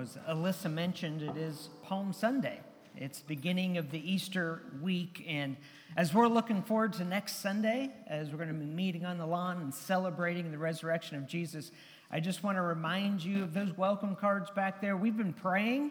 As 0.00 0.16
Alyssa 0.28 0.72
mentioned, 0.72 1.22
it 1.22 1.36
is 1.36 1.70
Palm 1.82 2.12
Sunday. 2.12 2.60
It's 2.94 3.20
beginning 3.20 3.78
of 3.78 3.90
the 3.90 3.98
Easter 3.98 4.62
week, 4.80 5.24
and 5.26 5.56
as 5.96 6.14
we're 6.14 6.28
looking 6.28 6.62
forward 6.62 6.92
to 6.94 7.04
next 7.04 7.40
Sunday, 7.40 7.90
as 8.06 8.30
we're 8.30 8.36
going 8.36 8.48
to 8.48 8.54
be 8.54 8.64
meeting 8.64 9.04
on 9.04 9.18
the 9.18 9.26
lawn 9.26 9.60
and 9.60 9.74
celebrating 9.74 10.52
the 10.52 10.58
resurrection 10.58 11.16
of 11.16 11.26
Jesus, 11.26 11.72
I 12.12 12.20
just 12.20 12.44
want 12.44 12.58
to 12.58 12.62
remind 12.62 13.24
you 13.24 13.42
of 13.42 13.54
those 13.54 13.76
welcome 13.76 14.14
cards 14.14 14.50
back 14.50 14.80
there. 14.80 14.96
We've 14.96 15.16
been 15.16 15.32
praying 15.32 15.90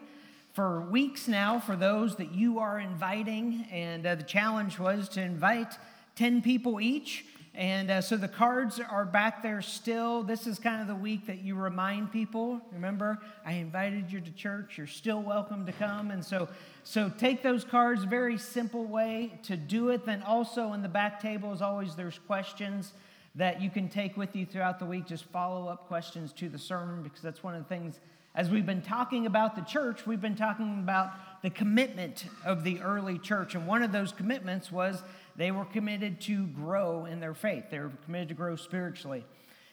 for 0.54 0.80
weeks 0.80 1.28
now 1.28 1.60
for 1.60 1.76
those 1.76 2.16
that 2.16 2.32
you 2.32 2.60
are 2.60 2.80
inviting, 2.80 3.66
and 3.70 4.06
uh, 4.06 4.14
the 4.14 4.22
challenge 4.22 4.78
was 4.78 5.10
to 5.10 5.20
invite 5.20 5.74
10 6.16 6.40
people 6.40 6.80
each. 6.80 7.26
And 7.54 7.90
uh, 7.90 8.00
so 8.00 8.16
the 8.16 8.28
cards 8.28 8.78
are 8.80 9.04
back 9.04 9.42
there 9.42 9.62
still. 9.62 10.22
This 10.22 10.46
is 10.46 10.58
kind 10.58 10.80
of 10.80 10.86
the 10.86 10.94
week 10.94 11.26
that 11.26 11.38
you 11.38 11.56
remind 11.56 12.12
people. 12.12 12.60
Remember, 12.72 13.18
I 13.44 13.54
invited 13.54 14.12
you 14.12 14.20
to 14.20 14.30
church. 14.32 14.78
You're 14.78 14.86
still 14.86 15.22
welcome 15.22 15.66
to 15.66 15.72
come. 15.72 16.10
And 16.10 16.24
so, 16.24 16.48
so 16.84 17.08
take 17.08 17.42
those 17.42 17.64
cards. 17.64 18.04
Very 18.04 18.38
simple 18.38 18.84
way 18.84 19.40
to 19.44 19.56
do 19.56 19.88
it. 19.88 20.06
Then 20.06 20.22
also 20.22 20.72
in 20.72 20.82
the 20.82 20.88
back 20.88 21.20
table, 21.20 21.52
as 21.52 21.60
always, 21.60 21.96
there's 21.96 22.18
questions 22.26 22.92
that 23.34 23.60
you 23.60 23.70
can 23.70 23.88
take 23.88 24.16
with 24.16 24.36
you 24.36 24.46
throughout 24.46 24.78
the 24.78 24.86
week. 24.86 25.06
Just 25.06 25.24
follow 25.24 25.68
up 25.68 25.88
questions 25.88 26.32
to 26.34 26.48
the 26.48 26.58
sermon 26.58 27.02
because 27.02 27.22
that's 27.22 27.42
one 27.42 27.54
of 27.54 27.62
the 27.62 27.68
things. 27.68 27.98
As 28.34 28.50
we've 28.50 28.66
been 28.66 28.82
talking 28.82 29.26
about 29.26 29.56
the 29.56 29.62
church, 29.62 30.06
we've 30.06 30.20
been 30.20 30.36
talking 30.36 30.78
about 30.78 31.10
the 31.42 31.50
commitment 31.50 32.26
of 32.44 32.62
the 32.62 32.80
early 32.80 33.18
church. 33.18 33.54
And 33.54 33.66
one 33.66 33.82
of 33.82 33.90
those 33.90 34.12
commitments 34.12 34.70
was 34.70 35.02
they 35.38 35.52
were 35.52 35.64
committed 35.64 36.20
to 36.20 36.48
grow 36.48 37.06
in 37.06 37.20
their 37.20 37.32
faith, 37.32 37.64
they 37.70 37.78
were 37.78 37.92
committed 38.04 38.28
to 38.28 38.34
grow 38.34 38.56
spiritually. 38.56 39.24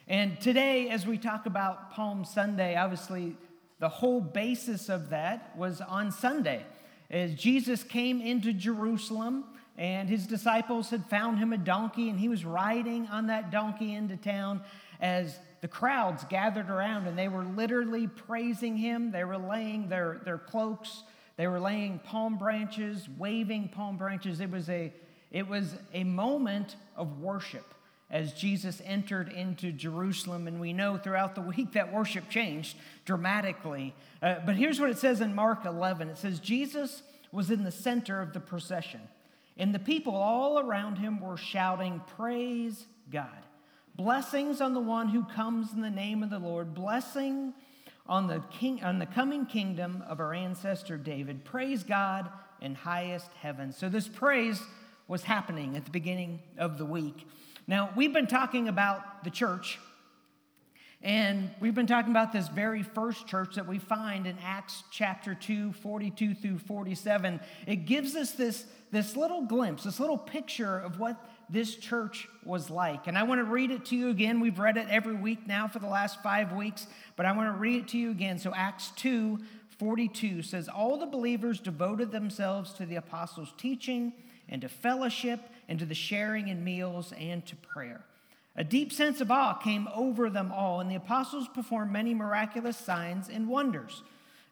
And 0.07 0.39
today, 0.39 0.89
as 0.89 1.07
we 1.07 1.17
talk 1.17 1.47
about 1.47 1.91
Palm 1.91 2.23
Sunday, 2.23 2.77
obviously 2.77 3.35
the 3.79 3.89
whole 3.89 4.21
basis 4.21 4.87
of 4.87 5.09
that 5.09 5.57
was 5.57 5.81
on 5.81 6.11
Sunday. 6.11 6.63
As 7.09 7.33
Jesus 7.33 7.83
came 7.83 8.21
into 8.21 8.53
Jerusalem, 8.53 9.45
and 9.77 10.07
his 10.07 10.27
disciples 10.27 10.91
had 10.91 11.05
found 11.07 11.39
him 11.39 11.51
a 11.51 11.57
donkey, 11.57 12.09
and 12.09 12.19
he 12.19 12.29
was 12.29 12.45
riding 12.45 13.07
on 13.07 13.27
that 13.27 13.49
donkey 13.51 13.93
into 13.95 14.15
town 14.15 14.61
as 15.01 15.39
the 15.61 15.67
crowds 15.67 16.23
gathered 16.29 16.69
around, 16.69 17.07
and 17.07 17.17
they 17.17 17.27
were 17.27 17.43
literally 17.43 18.07
praising 18.07 18.77
him. 18.77 19.11
They 19.11 19.23
were 19.23 19.37
laying 19.37 19.89
their, 19.89 20.21
their 20.23 20.37
cloaks, 20.37 21.03
they 21.37 21.47
were 21.47 21.59
laying 21.59 21.99
palm 21.99 22.37
branches, 22.37 23.09
waving 23.17 23.69
palm 23.69 23.97
branches. 23.97 24.39
It 24.39 24.51
was 24.51 24.69
a 24.69 24.93
it 25.31 25.47
was 25.47 25.75
a 25.93 26.03
moment 26.03 26.75
of 26.95 27.19
worship 27.19 27.73
as 28.09 28.33
Jesus 28.33 28.81
entered 28.85 29.29
into 29.29 29.71
Jerusalem. 29.71 30.47
And 30.47 30.59
we 30.59 30.73
know 30.73 30.97
throughout 30.97 31.35
the 31.35 31.41
week 31.41 31.73
that 31.73 31.91
worship 31.91 32.29
changed 32.29 32.77
dramatically. 33.05 33.93
Uh, 34.21 34.35
but 34.45 34.55
here's 34.55 34.79
what 34.79 34.89
it 34.89 34.97
says 34.97 35.21
in 35.21 35.35
Mark 35.35 35.65
11 35.65 36.09
it 36.09 36.17
says, 36.17 36.39
Jesus 36.39 37.03
was 37.31 37.51
in 37.51 37.63
the 37.63 37.71
center 37.71 38.21
of 38.21 38.31
the 38.33 38.39
procession, 38.39 39.01
and 39.57 39.75
the 39.75 39.79
people 39.79 40.15
all 40.15 40.59
around 40.59 40.97
him 40.97 41.19
were 41.19 41.37
shouting, 41.37 42.01
Praise 42.15 42.85
God. 43.11 43.27
Blessings 43.95 44.59
on 44.59 44.73
the 44.73 44.79
one 44.79 45.07
who 45.07 45.23
comes 45.23 45.71
in 45.73 45.81
the 45.81 45.89
name 45.89 46.21
of 46.21 46.29
the 46.29 46.39
Lord. 46.39 46.73
Blessing 46.73 47.53
on 48.07 48.27
the, 48.27 48.41
king, 48.51 48.83
on 48.83 48.99
the 48.99 49.05
coming 49.05 49.45
kingdom 49.45 50.03
of 50.07 50.19
our 50.19 50.33
ancestor 50.33 50.97
David. 50.97 51.45
Praise 51.45 51.83
God 51.83 52.29
in 52.61 52.75
highest 52.75 53.31
heaven. 53.41 53.71
So, 53.71 53.89
this 53.89 54.07
praise 54.07 54.61
was 55.07 55.23
happening 55.23 55.75
at 55.75 55.85
the 55.85 55.91
beginning 55.91 56.39
of 56.57 56.77
the 56.77 56.85
week. 56.85 57.27
Now, 57.67 57.91
we've 57.95 58.13
been 58.13 58.27
talking 58.27 58.67
about 58.67 59.23
the 59.23 59.29
church, 59.29 59.79
and 61.01 61.51
we've 61.59 61.75
been 61.75 61.87
talking 61.87 62.11
about 62.11 62.31
this 62.31 62.47
very 62.47 62.81
first 62.81 63.27
church 63.27 63.55
that 63.55 63.67
we 63.67 63.77
find 63.77 64.25
in 64.25 64.37
Acts 64.43 64.83
chapter 64.91 65.35
2, 65.35 65.73
42 65.73 66.33
through 66.33 66.59
47. 66.59 67.39
It 67.67 67.85
gives 67.85 68.15
us 68.15 68.31
this, 68.31 68.65
this 68.91 69.15
little 69.15 69.45
glimpse, 69.45 69.83
this 69.83 69.99
little 69.99 70.17
picture 70.17 70.79
of 70.79 70.99
what 70.99 71.23
this 71.49 71.75
church 71.75 72.27
was 72.43 72.71
like. 72.71 73.05
And 73.05 73.17
I 73.17 73.23
want 73.23 73.39
to 73.39 73.45
read 73.45 73.69
it 73.69 73.85
to 73.85 73.95
you 73.95 74.09
again. 74.09 74.39
We've 74.39 74.57
read 74.57 74.77
it 74.77 74.87
every 74.89 75.15
week 75.15 75.45
now 75.45 75.67
for 75.67 75.77
the 75.77 75.87
last 75.87 76.23
five 76.23 76.53
weeks, 76.53 76.87
but 77.15 77.27
I 77.27 77.31
want 77.33 77.53
to 77.53 77.59
read 77.59 77.83
it 77.83 77.87
to 77.89 77.97
you 77.99 78.09
again. 78.09 78.39
So, 78.39 78.51
Acts 78.55 78.91
2, 78.95 79.39
42 79.77 80.41
says, 80.41 80.67
All 80.67 80.97
the 80.97 81.05
believers 81.05 81.59
devoted 81.59 82.11
themselves 82.11 82.73
to 82.73 82.85
the 82.87 82.95
apostles' 82.95 83.53
teaching 83.57 84.13
and 84.49 84.61
to 84.61 84.69
fellowship 84.69 85.39
and 85.67 85.79
to 85.79 85.85
the 85.85 85.95
sharing 85.95 86.47
in 86.47 86.63
meals 86.63 87.13
and 87.17 87.45
to 87.45 87.55
prayer. 87.55 88.05
A 88.55 88.63
deep 88.63 88.93
sense 88.93 89.19
of 89.19 89.31
awe 89.31 89.53
came 89.53 89.89
over 89.93 90.29
them 90.29 90.51
all, 90.51 90.79
and 90.79 90.89
the 90.89 90.95
apostles 90.95 91.47
performed 91.53 91.91
many 91.91 92.13
miraculous 92.13 92.77
signs 92.77 93.27
and 93.27 93.49
wonders. 93.49 94.03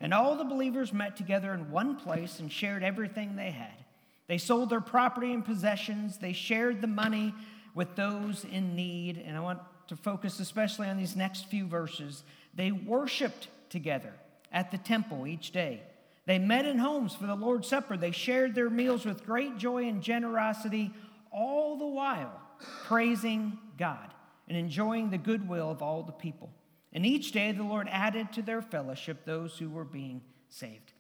And 0.02 0.14
all 0.14 0.36
the 0.36 0.44
believers 0.44 0.92
met 0.92 1.16
together 1.16 1.54
in 1.54 1.72
one 1.72 1.96
place 1.96 2.40
and 2.40 2.52
shared 2.52 2.84
everything 2.84 3.36
they 3.36 3.52
had. 3.52 3.86
They 4.28 4.38
sold 4.38 4.70
their 4.70 4.82
property 4.82 5.32
and 5.32 5.46
possessions, 5.46 6.18
they 6.18 6.34
shared 6.34 6.82
the 6.82 6.88
money 6.88 7.34
with 7.74 7.96
those 7.96 8.46
in 8.46 8.76
need. 8.76 9.18
And 9.26 9.38
I 9.38 9.40
want 9.40 9.60
to 9.88 9.96
focus 9.96 10.40
especially 10.40 10.88
on 10.88 10.98
these 10.98 11.16
next 11.16 11.46
few 11.46 11.66
verses. 11.66 12.24
They 12.54 12.72
worshiped 12.72 13.48
together 13.70 14.14
at 14.52 14.72
the 14.72 14.78
temple 14.78 15.28
each 15.28 15.52
day 15.52 15.82
they 16.26 16.40
met 16.40 16.66
in 16.66 16.78
homes 16.78 17.14
for 17.16 17.28
the 17.28 17.36
Lord's 17.36 17.68
Supper. 17.68 17.98
They 17.98 18.12
shared 18.12 18.56
their 18.56 18.70
meals 18.70 19.06
with 19.06 19.26
great 19.26 19.58
joy 19.58 19.88
and 19.88 20.02
generosity, 20.02 20.92
all 21.32 21.78
the 21.78 21.88
while 21.88 22.40
praising 22.86 23.58
God 23.78 24.14
and 24.48 24.58
enjoying 24.58 25.10
the 25.10 25.18
goodwill 25.18 25.70
of 25.70 25.82
all 25.82 26.04
the 26.04 26.12
people. 26.12 26.52
And 26.94 27.06
each 27.06 27.32
day 27.32 27.52
the 27.52 27.64
Lord 27.64 27.88
added 27.90 28.32
to 28.34 28.42
their 28.42 28.62
fellowship 28.62 29.26
those 29.26 29.58
who 29.58 29.70
were 29.70 29.84
being 29.84 30.22
saved. 30.50 30.94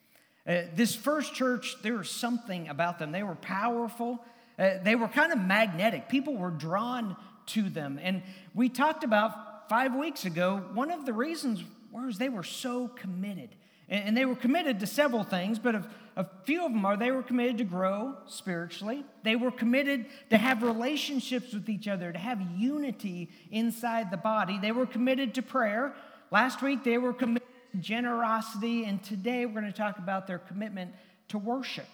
Uh, 0.45 0.63
this 0.75 0.95
first 0.95 1.33
church, 1.33 1.75
there 1.83 1.97
was 1.97 2.09
something 2.09 2.67
about 2.67 2.99
them. 2.99 3.11
They 3.11 3.23
were 3.23 3.35
powerful, 3.35 4.23
uh, 4.59 4.71
they 4.83 4.95
were 4.95 5.07
kind 5.07 5.31
of 5.31 5.39
magnetic. 5.39 6.09
People 6.09 6.35
were 6.35 6.51
drawn 6.51 7.15
to 7.47 7.69
them. 7.69 7.99
And 8.01 8.23
we 8.53 8.69
talked 8.69 9.03
about 9.03 9.69
five 9.69 9.95
weeks 9.95 10.25
ago, 10.25 10.63
one 10.73 10.91
of 10.91 11.05
the 11.05 11.13
reasons 11.13 11.63
was 11.91 12.17
they 12.17 12.29
were 12.29 12.43
so 12.43 12.87
committed. 12.87 13.55
And 13.93 14.17
they 14.17 14.25
were 14.25 14.35
committed 14.35 14.79
to 14.79 14.87
several 14.87 15.23
things, 15.23 15.59
but 15.59 15.75
a, 16.15 16.25
few 16.45 16.65
of 16.65 16.71
them 16.71 16.83
are 16.83 16.97
they 16.97 17.11
were 17.11 17.21
committed 17.21 17.59
to 17.59 17.63
grow 17.63 18.15
spiritually. 18.25 19.05
They 19.21 19.35
were 19.35 19.51
committed 19.51 20.07
to 20.31 20.37
have 20.37 20.63
relationships 20.63 21.53
with 21.53 21.69
each 21.69 21.87
other, 21.87 22.11
to 22.11 22.17
have 22.17 22.41
unity 22.57 23.29
inside 23.51 24.09
the 24.09 24.17
body. 24.17 24.57
They 24.57 24.71
were 24.71 24.87
committed 24.87 25.35
to 25.35 25.43
prayer. 25.43 25.93
Last 26.31 26.63
week, 26.63 26.83
they 26.83 26.97
were 26.97 27.13
committed 27.13 27.47
to 27.73 27.77
generosity. 27.77 28.85
And 28.85 29.03
today, 29.03 29.45
we're 29.45 29.61
going 29.61 29.71
to 29.71 29.77
talk 29.77 29.99
about 29.99 30.25
their 30.25 30.39
commitment 30.39 30.91
to 31.27 31.37
worship, 31.37 31.87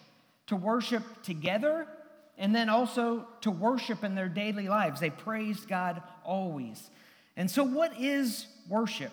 to 0.48 0.56
worship 0.56 1.04
together, 1.24 1.86
and 2.38 2.56
then 2.56 2.70
also 2.70 3.28
to 3.42 3.52
worship 3.52 4.06
in 4.06 4.16
their 4.16 4.30
daily 4.30 4.70
lives. 4.70 5.02
They 5.02 5.10
praised 5.10 5.68
God 5.68 6.02
always. 6.24 6.90
And 7.36 7.52
so, 7.52 7.66
what 7.66 8.00
is 8.00 8.48
worship? 8.70 9.12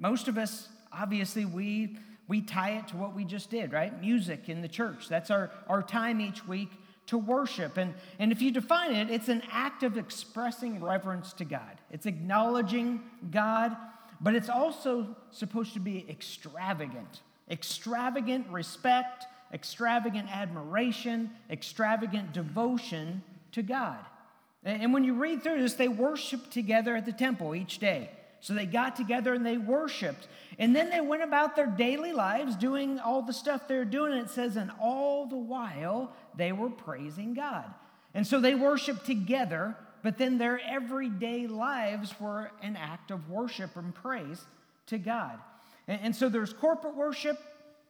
Most 0.00 0.26
of 0.26 0.36
us 0.36 0.68
obviously 0.92 1.44
we 1.44 1.96
we 2.30 2.40
tie 2.40 2.70
it 2.70 2.86
to 2.86 2.96
what 2.96 3.16
we 3.16 3.24
just 3.24 3.50
did, 3.50 3.72
right? 3.72 4.00
Music 4.00 4.48
in 4.48 4.62
the 4.62 4.68
church. 4.68 5.08
That's 5.08 5.32
our, 5.32 5.50
our 5.68 5.82
time 5.82 6.20
each 6.20 6.46
week 6.46 6.70
to 7.06 7.18
worship. 7.18 7.76
And, 7.76 7.92
and 8.20 8.30
if 8.30 8.40
you 8.40 8.52
define 8.52 8.94
it, 8.94 9.10
it's 9.10 9.28
an 9.28 9.42
act 9.50 9.82
of 9.82 9.98
expressing 9.98 10.80
reverence 10.80 11.32
to 11.34 11.44
God. 11.44 11.80
It's 11.90 12.06
acknowledging 12.06 13.00
God, 13.32 13.76
but 14.20 14.36
it's 14.36 14.48
also 14.48 15.16
supposed 15.32 15.74
to 15.74 15.80
be 15.80 16.06
extravagant. 16.08 17.22
Extravagant 17.50 18.46
respect, 18.48 19.26
extravagant 19.52 20.30
admiration, 20.30 21.32
extravagant 21.50 22.32
devotion 22.32 23.24
to 23.50 23.62
God. 23.62 23.98
And 24.62 24.92
when 24.94 25.02
you 25.02 25.14
read 25.14 25.42
through 25.42 25.60
this, 25.62 25.74
they 25.74 25.88
worship 25.88 26.48
together 26.48 26.94
at 26.94 27.06
the 27.06 27.12
temple 27.12 27.56
each 27.56 27.80
day. 27.80 28.10
So 28.40 28.54
they 28.54 28.66
got 28.66 28.96
together 28.96 29.34
and 29.34 29.44
they 29.44 29.58
worshiped. 29.58 30.28
And 30.58 30.74
then 30.74 30.90
they 30.90 31.00
went 31.00 31.22
about 31.22 31.56
their 31.56 31.66
daily 31.66 32.12
lives 32.12 32.56
doing 32.56 32.98
all 32.98 33.22
the 33.22 33.32
stuff 33.32 33.68
they're 33.68 33.84
doing. 33.84 34.12
And 34.12 34.22
it 34.22 34.30
says, 34.30 34.56
and 34.56 34.70
all 34.80 35.26
the 35.26 35.36
while 35.36 36.12
they 36.36 36.52
were 36.52 36.70
praising 36.70 37.34
God. 37.34 37.72
And 38.14 38.26
so 38.26 38.40
they 38.40 38.54
worshiped 38.54 39.04
together, 39.06 39.76
but 40.02 40.18
then 40.18 40.38
their 40.38 40.58
everyday 40.60 41.46
lives 41.46 42.14
were 42.18 42.50
an 42.62 42.76
act 42.76 43.10
of 43.10 43.28
worship 43.28 43.76
and 43.76 43.94
praise 43.94 44.44
to 44.86 44.98
God. 44.98 45.38
And, 45.86 46.00
and 46.02 46.16
so 46.16 46.28
there's 46.28 46.52
corporate 46.52 46.96
worship 46.96 47.38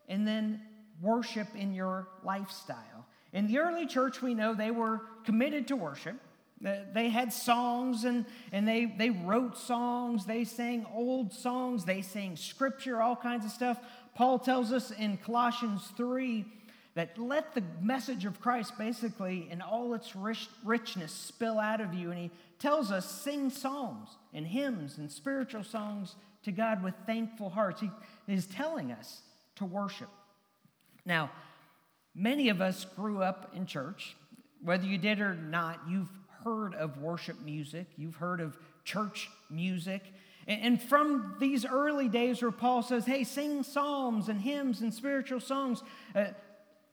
and 0.08 0.26
then 0.26 0.60
worship 1.00 1.48
in 1.54 1.72
your 1.72 2.08
lifestyle. 2.24 3.06
In 3.32 3.46
the 3.46 3.58
early 3.58 3.86
church, 3.86 4.20
we 4.20 4.34
know 4.34 4.54
they 4.54 4.72
were 4.72 5.02
committed 5.24 5.68
to 5.68 5.76
worship. 5.76 6.16
They 6.60 7.08
had 7.08 7.32
songs 7.32 8.04
and, 8.04 8.26
and 8.52 8.68
they, 8.68 8.84
they 8.84 9.08
wrote 9.08 9.56
songs, 9.56 10.26
they 10.26 10.44
sang 10.44 10.86
old 10.92 11.32
songs, 11.32 11.86
they 11.86 12.02
sang 12.02 12.36
scripture, 12.36 13.00
all 13.00 13.16
kinds 13.16 13.46
of 13.46 13.50
stuff. 13.50 13.78
Paul 14.14 14.38
tells 14.38 14.70
us 14.70 14.90
in 14.90 15.16
Colossians 15.16 15.90
3 15.96 16.44
that 16.94 17.16
let 17.16 17.54
the 17.54 17.62
message 17.80 18.26
of 18.26 18.40
Christ 18.42 18.76
basically 18.76 19.48
in 19.50 19.62
all 19.62 19.94
its 19.94 20.14
rich, 20.14 20.48
richness 20.62 21.12
spill 21.12 21.58
out 21.58 21.80
of 21.80 21.94
you. 21.94 22.10
And 22.10 22.18
he 22.18 22.30
tells 22.58 22.92
us 22.92 23.10
sing 23.10 23.48
psalms 23.48 24.10
and 24.34 24.46
hymns 24.46 24.98
and 24.98 25.10
spiritual 25.10 25.64
songs 25.64 26.14
to 26.42 26.52
God 26.52 26.82
with 26.82 26.94
thankful 27.06 27.48
hearts. 27.48 27.80
He 27.80 27.90
is 28.28 28.46
telling 28.46 28.92
us 28.92 29.22
to 29.56 29.64
worship. 29.64 30.10
Now, 31.06 31.30
many 32.14 32.50
of 32.50 32.60
us 32.60 32.84
grew 32.84 33.22
up 33.22 33.52
in 33.54 33.64
church. 33.64 34.14
Whether 34.62 34.86
you 34.86 34.98
did 34.98 35.20
or 35.20 35.34
not, 35.34 35.80
you've 35.88 36.10
heard 36.44 36.74
of 36.74 36.98
worship 36.98 37.40
music, 37.42 37.86
you've 37.96 38.16
heard 38.16 38.40
of 38.40 38.56
church 38.84 39.28
music. 39.48 40.02
And 40.46 40.82
from 40.82 41.36
these 41.38 41.64
early 41.64 42.08
days 42.08 42.42
where 42.42 42.50
Paul 42.50 42.82
says, 42.82 43.06
hey, 43.06 43.24
sing 43.24 43.62
psalms 43.62 44.28
and 44.28 44.40
hymns 44.40 44.80
and 44.80 44.92
spiritual 44.92 45.40
songs, 45.40 45.82
uh, 46.14 46.26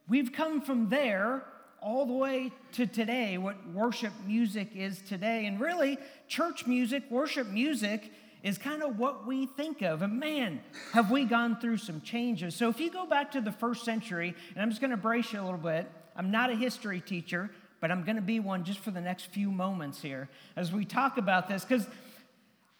we've 0.07 0.31
come 0.31 0.61
from 0.61 0.89
there 0.89 1.43
all 1.81 2.05
the 2.05 2.13
way 2.13 2.51
to 2.73 2.85
today, 2.85 3.37
what 3.37 3.55
worship 3.69 4.13
music 4.25 4.75
is 4.75 5.01
today. 5.01 5.45
And 5.45 5.59
really, 5.59 5.97
church 6.27 6.67
music, 6.67 7.03
worship 7.09 7.47
music, 7.47 8.11
is 8.43 8.57
kind 8.57 8.83
of 8.83 8.99
what 8.99 9.25
we 9.25 9.45
think 9.45 9.81
of. 9.81 10.01
And 10.01 10.19
man, 10.19 10.61
have 10.93 11.11
we 11.11 11.25
gone 11.25 11.59
through 11.59 11.77
some 11.77 12.01
changes. 12.01 12.55
So 12.55 12.69
if 12.69 12.79
you 12.79 12.91
go 12.91 13.05
back 13.05 13.31
to 13.31 13.41
the 13.41 13.51
first 13.51 13.83
century, 13.83 14.35
and 14.53 14.61
I'm 14.61 14.69
just 14.69 14.81
going 14.81 14.91
to 14.91 14.97
brace 14.97 15.33
you 15.33 15.41
a 15.41 15.43
little 15.43 15.57
bit, 15.57 15.89
I'm 16.15 16.31
not 16.31 16.49
a 16.49 16.55
history 16.55 17.01
teacher, 17.01 17.49
but 17.79 17.91
I'm 17.91 18.03
going 18.03 18.15
to 18.15 18.21
be 18.21 18.39
one 18.39 18.63
just 18.63 18.79
for 18.79 18.91
the 18.91 19.01
next 19.01 19.25
few 19.25 19.51
moments 19.51 20.01
here 20.01 20.29
as 20.55 20.71
we 20.71 20.85
talk 20.85 21.17
about 21.17 21.47
this, 21.47 21.63
because 21.63 21.87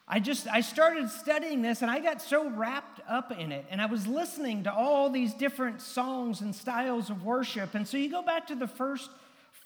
I 0.08 0.20
just 0.20 0.48
I 0.48 0.62
started 0.62 1.10
studying 1.10 1.62
this 1.62 1.82
and 1.82 1.92
I 1.92 2.00
got 2.00 2.22
so 2.22 2.50
wrapped 2.50 3.02
up 3.10 3.32
in 3.38 3.52
it 3.52 3.66
and 3.70 3.82
I 3.82 3.88
was 3.88 4.08
listening 4.08 4.64
to 4.64 4.74
all 4.74 5.10
these 5.10 5.34
different 5.34 5.82
songs 5.82 6.40
and 6.40 6.56
styles 6.56 7.10
of 7.10 7.26
worship 7.26 7.76
and 7.76 7.86
so 7.86 7.98
you 7.98 8.10
go 8.10 8.22
back 8.22 8.48
to 8.48 8.56
the 8.56 8.68
first 8.68 9.10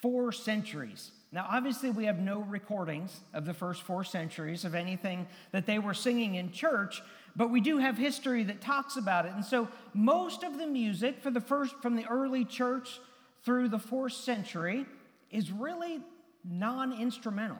4 0.00 0.32
centuries. 0.32 1.12
Now 1.30 1.46
obviously 1.48 1.90
we 1.90 2.06
have 2.06 2.18
no 2.18 2.40
recordings 2.40 3.20
of 3.32 3.44
the 3.44 3.54
first 3.54 3.82
4 3.82 4.02
centuries 4.02 4.64
of 4.64 4.74
anything 4.74 5.28
that 5.52 5.64
they 5.64 5.78
were 5.78 5.94
singing 5.94 6.34
in 6.34 6.50
church, 6.50 7.02
but 7.36 7.50
we 7.50 7.60
do 7.60 7.78
have 7.78 7.96
history 7.96 8.42
that 8.42 8.60
talks 8.60 8.96
about 8.96 9.26
it. 9.26 9.32
And 9.34 9.44
so 9.44 9.68
most 9.94 10.42
of 10.42 10.58
the 10.58 10.66
music 10.66 11.22
for 11.22 11.30
the 11.30 11.40
first 11.40 11.76
from 11.80 11.94
the 11.94 12.06
early 12.06 12.44
church 12.44 12.98
through 13.44 13.68
the 13.68 13.78
4th 13.78 14.24
century 14.24 14.86
is 15.32 15.50
really 15.50 16.00
non-instrumental. 16.44 17.58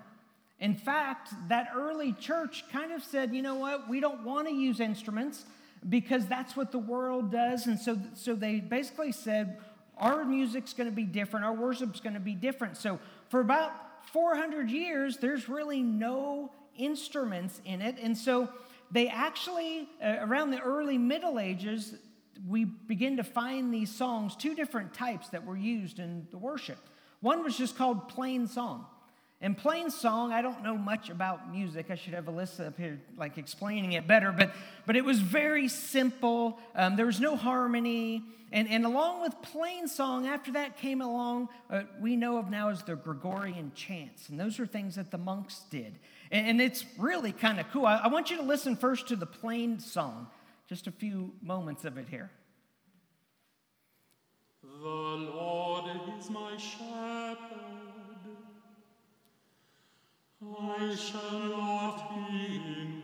In 0.61 0.75
fact, 0.75 1.31
that 1.49 1.71
early 1.75 2.13
church 2.13 2.65
kind 2.71 2.93
of 2.93 3.03
said, 3.03 3.35
you 3.35 3.43
know 3.43 3.57
what, 3.57 3.89
we 3.89 3.99
don't 3.99 4.23
want 4.23 4.47
to 4.47 4.55
use 4.55 4.79
instruments 4.79 5.45
because 5.89 6.27
that's 6.27 6.57
what 6.57 6.71
the 6.71 6.79
world 6.79 7.33
does. 7.33 7.67
And 7.67 7.79
so, 7.79 7.99
so 8.15 8.35
they 8.37 8.61
basically 8.61 9.11
said, 9.11 9.59
our 9.99 10.25
music's 10.25 10.73
going 10.73 10.89
to 10.89 10.95
be 10.95 11.05
different, 11.05 11.45
our 11.45 11.53
worship's 11.53 12.01
going 12.01 12.15
to 12.15 12.21
be 12.21 12.35
different. 12.35 12.77
So 12.77 13.01
for 13.29 13.41
about 13.41 13.73
400 14.13 14.71
years, 14.71 15.19
there's 15.19 15.49
really 15.49 15.83
no 15.83 16.53
instruments 16.77 17.61
in 17.65 17.83
it. 17.83 17.97
And 18.01 18.17
so 18.17 18.49
they 18.91 19.09
actually, 19.09 19.89
uh, 20.03 20.17
around 20.21 20.51
the 20.51 20.61
early 20.61 20.99
Middle 20.99 21.39
Ages, 21.39 21.95
we 22.47 22.65
begin 22.65 23.17
to 23.17 23.25
find 23.25 23.73
these 23.73 23.95
songs, 23.95 24.37
two 24.37 24.55
different 24.55 24.95
types 24.95 25.29
that 25.31 25.45
were 25.45 25.57
used 25.57 25.99
in 25.99 26.27
the 26.31 26.39
worship. 26.39 26.79
One 27.23 27.43
was 27.43 27.57
just 27.57 27.79
called 27.79 28.09
plain 28.09 28.47
song. 28.47 28.85
And 29.41 29.59
plain 29.59 29.91
song, 29.91 30.33
I 30.33 30.41
don't 30.41 30.63
know 30.63 30.77
much 30.77 31.11
about 31.11 31.51
music. 31.51 31.87
I 31.91 31.97
should 31.97 32.15
have 32.15 32.27
Alyssa 32.27 32.69
up 32.69 32.79
here, 32.79 33.01
like 33.17 33.39
explaining 33.39 33.93
it 33.93 34.07
better, 34.07 34.31
but, 34.31 34.53
but 34.87 34.95
it 34.95 35.05
was 35.05 35.19
very 35.19 35.67
simple. 35.67 36.61
Um, 36.77 36.95
there 36.95 37.07
was 37.07 37.19
no 37.19 37.35
harmony. 37.35 38.23
And, 38.53 38.69
and 38.69 38.85
along 38.85 39.23
with 39.23 39.35
plain 39.43 39.89
song, 39.89 40.29
after 40.29 40.53
that 40.53 40.77
came 40.77 41.01
along, 41.01 41.49
uh, 41.71 41.83
we 42.01 42.15
know 42.15 42.37
of 42.37 42.51
now 42.51 42.69
as 42.69 42.85
the 42.85 42.95
Gregorian 42.95 43.73
chants. 43.75 44.29
And 44.29 44.39
those 44.39 44.61
are 44.61 44.67
things 44.67 44.95
that 44.95 45.11
the 45.11 45.19
monks 45.19 45.63
did. 45.71 45.99
And, 46.31 46.47
and 46.47 46.61
it's 46.61 46.85
really 46.97 47.33
kind 47.33 47.59
of 47.59 47.69
cool. 47.73 47.87
I, 47.87 47.97
I 47.97 48.09
want 48.09 48.31
you 48.31 48.37
to 48.37 48.45
listen 48.45 48.77
first 48.77 49.09
to 49.09 49.17
the 49.17 49.27
plain 49.27 49.81
song, 49.81 50.29
just 50.69 50.87
a 50.87 50.93
few 50.93 51.33
moments 51.43 51.85
of 51.85 51.99
it 51.99 52.07
here. 52.09 52.31
The 54.83 54.89
Lord 54.89 55.85
is 55.87 56.29
my 56.29 56.57
shepherd. 56.57 57.47
I 60.43 60.97
shall 60.97 61.39
not 61.39 62.11
be 62.11 62.57
in 62.57 63.02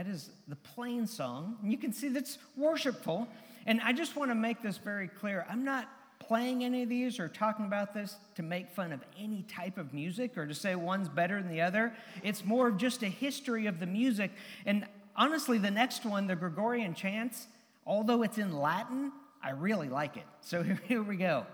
that 0.00 0.08
is 0.08 0.30
the 0.48 0.56
plain 0.56 1.06
song. 1.06 1.58
And 1.60 1.70
you 1.70 1.76
can 1.76 1.92
see 1.92 2.08
that's 2.08 2.38
worshipful. 2.56 3.28
And 3.66 3.82
I 3.82 3.92
just 3.92 4.16
want 4.16 4.30
to 4.30 4.34
make 4.34 4.62
this 4.62 4.78
very 4.78 5.08
clear. 5.08 5.44
I'm 5.46 5.62
not 5.62 5.90
playing 6.20 6.64
any 6.64 6.84
of 6.84 6.88
these 6.88 7.20
or 7.20 7.28
talking 7.28 7.66
about 7.66 7.92
this 7.92 8.16
to 8.36 8.42
make 8.42 8.70
fun 8.70 8.92
of 8.92 9.00
any 9.18 9.42
type 9.42 9.76
of 9.76 9.92
music 9.92 10.38
or 10.38 10.46
to 10.46 10.54
say 10.54 10.74
one's 10.74 11.10
better 11.10 11.42
than 11.42 11.50
the 11.50 11.60
other. 11.60 11.92
It's 12.22 12.46
more 12.46 12.68
of 12.68 12.78
just 12.78 13.02
a 13.02 13.08
history 13.08 13.66
of 13.66 13.78
the 13.78 13.84
music. 13.84 14.30
And 14.64 14.86
honestly, 15.14 15.58
the 15.58 15.70
next 15.70 16.06
one, 16.06 16.26
the 16.26 16.36
Gregorian 16.36 16.94
chants, 16.94 17.46
although 17.84 18.22
it's 18.22 18.38
in 18.38 18.58
Latin, 18.58 19.12
I 19.42 19.50
really 19.50 19.90
like 19.90 20.16
it. 20.16 20.26
So 20.40 20.62
here 20.88 21.02
we 21.02 21.16
go. 21.16 21.44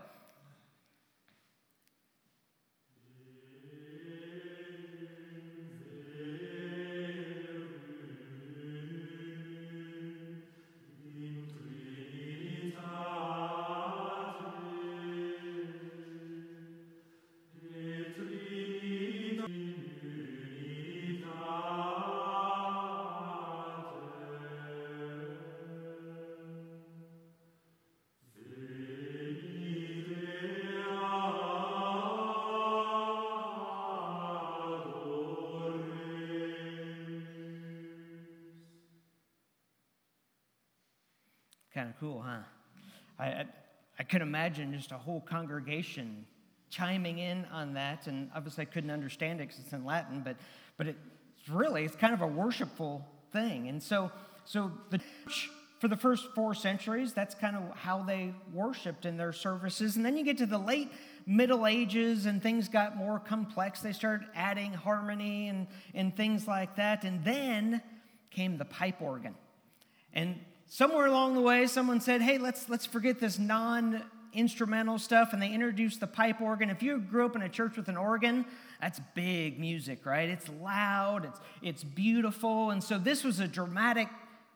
Kind 41.77 41.91
of 41.91 42.01
cool, 42.01 42.25
huh? 42.27 42.39
I, 43.19 43.25
I, 43.27 43.45
I 43.99 44.03
could 44.03 44.23
imagine 44.23 44.73
just 44.73 44.93
a 44.93 44.97
whole 44.97 45.21
congregation 45.21 46.25
chiming 46.71 47.19
in 47.19 47.45
on 47.53 47.75
that, 47.75 48.07
and 48.07 48.31
obviously 48.35 48.63
I 48.63 48.65
couldn't 48.65 48.91
understand 48.91 49.43
it 49.43 49.49
because 49.49 49.63
it's 49.63 49.75
in 49.75 49.85
Latin, 49.85 50.23
but, 50.25 50.37
but 50.79 50.87
it's 50.87 50.99
really, 51.51 51.85
it's 51.85 51.95
kind 51.95 52.15
of 52.15 52.23
a 52.23 52.27
worshipful 52.27 53.07
thing. 53.31 53.69
And 53.69 53.83
so, 53.83 54.11
so 54.47 54.73
the 54.89 55.01
church 55.25 55.51
for 55.79 55.89
the 55.89 55.99
first 55.99 56.29
four 56.35 56.55
centuries, 56.55 57.13
that's 57.13 57.35
kind 57.35 57.55
of 57.55 57.77
how 57.77 58.03
they 58.03 58.33
worshiped 58.55 59.05
in 59.05 59.19
their 59.19 59.35
services. 59.35 59.97
And 59.97 60.07
then 60.07 60.17
you 60.17 60.25
get 60.25 60.39
to 60.39 60.47
the 60.47 60.57
late 60.57 60.91
Middle 61.27 61.67
Ages 61.67 62.25
and 62.25 62.43
things 62.43 62.71
got 62.71 62.97
more 62.97 63.19
complex. 63.19 63.81
They 63.81 63.93
started 63.93 64.27
adding 64.35 64.73
harmony 64.73 65.49
and, 65.49 65.67
and 65.95 66.17
things 66.17 66.49
like 66.49 66.77
that. 66.77 67.05
And 67.05 67.23
then 67.23 67.83
came 68.31 68.57
the 68.57 68.65
pipe 68.65 69.03
organ. 69.03 69.35
And 70.15 70.41
somewhere 70.69 71.07
along 71.07 71.35
the 71.35 71.41
way, 71.41 71.67
someone 71.67 72.01
said, 72.01 72.23
hey, 72.23 72.39
let's, 72.39 72.69
let's 72.69 72.87
forget 72.87 73.21
this 73.21 73.39
non 73.39 74.03
instrumental 74.33 74.99
stuff, 74.99 75.33
and 75.33 75.41
they 75.41 75.51
introduced 75.51 76.01
the 76.01 76.07
pipe 76.07 76.41
organ. 76.41 76.69
If 76.69 76.83
you 76.83 76.99
grew 76.99 77.25
up 77.25 77.35
in 77.37 77.43
a 77.43 77.49
church 77.49 77.77
with 77.77 77.89
an 77.89 77.97
organ, 77.97 78.45
that's 78.81 79.01
big 79.15 79.59
music, 79.59 80.05
right? 80.05 80.29
It's 80.29 80.49
loud, 80.61 81.25
it's, 81.25 81.41
it's 81.63 81.85
beautiful. 81.85 82.71
And 82.71 82.85
so 82.85 82.99
this 82.99 83.25
was 83.25 83.41
a 83.41 83.49
dramatic 83.49 84.09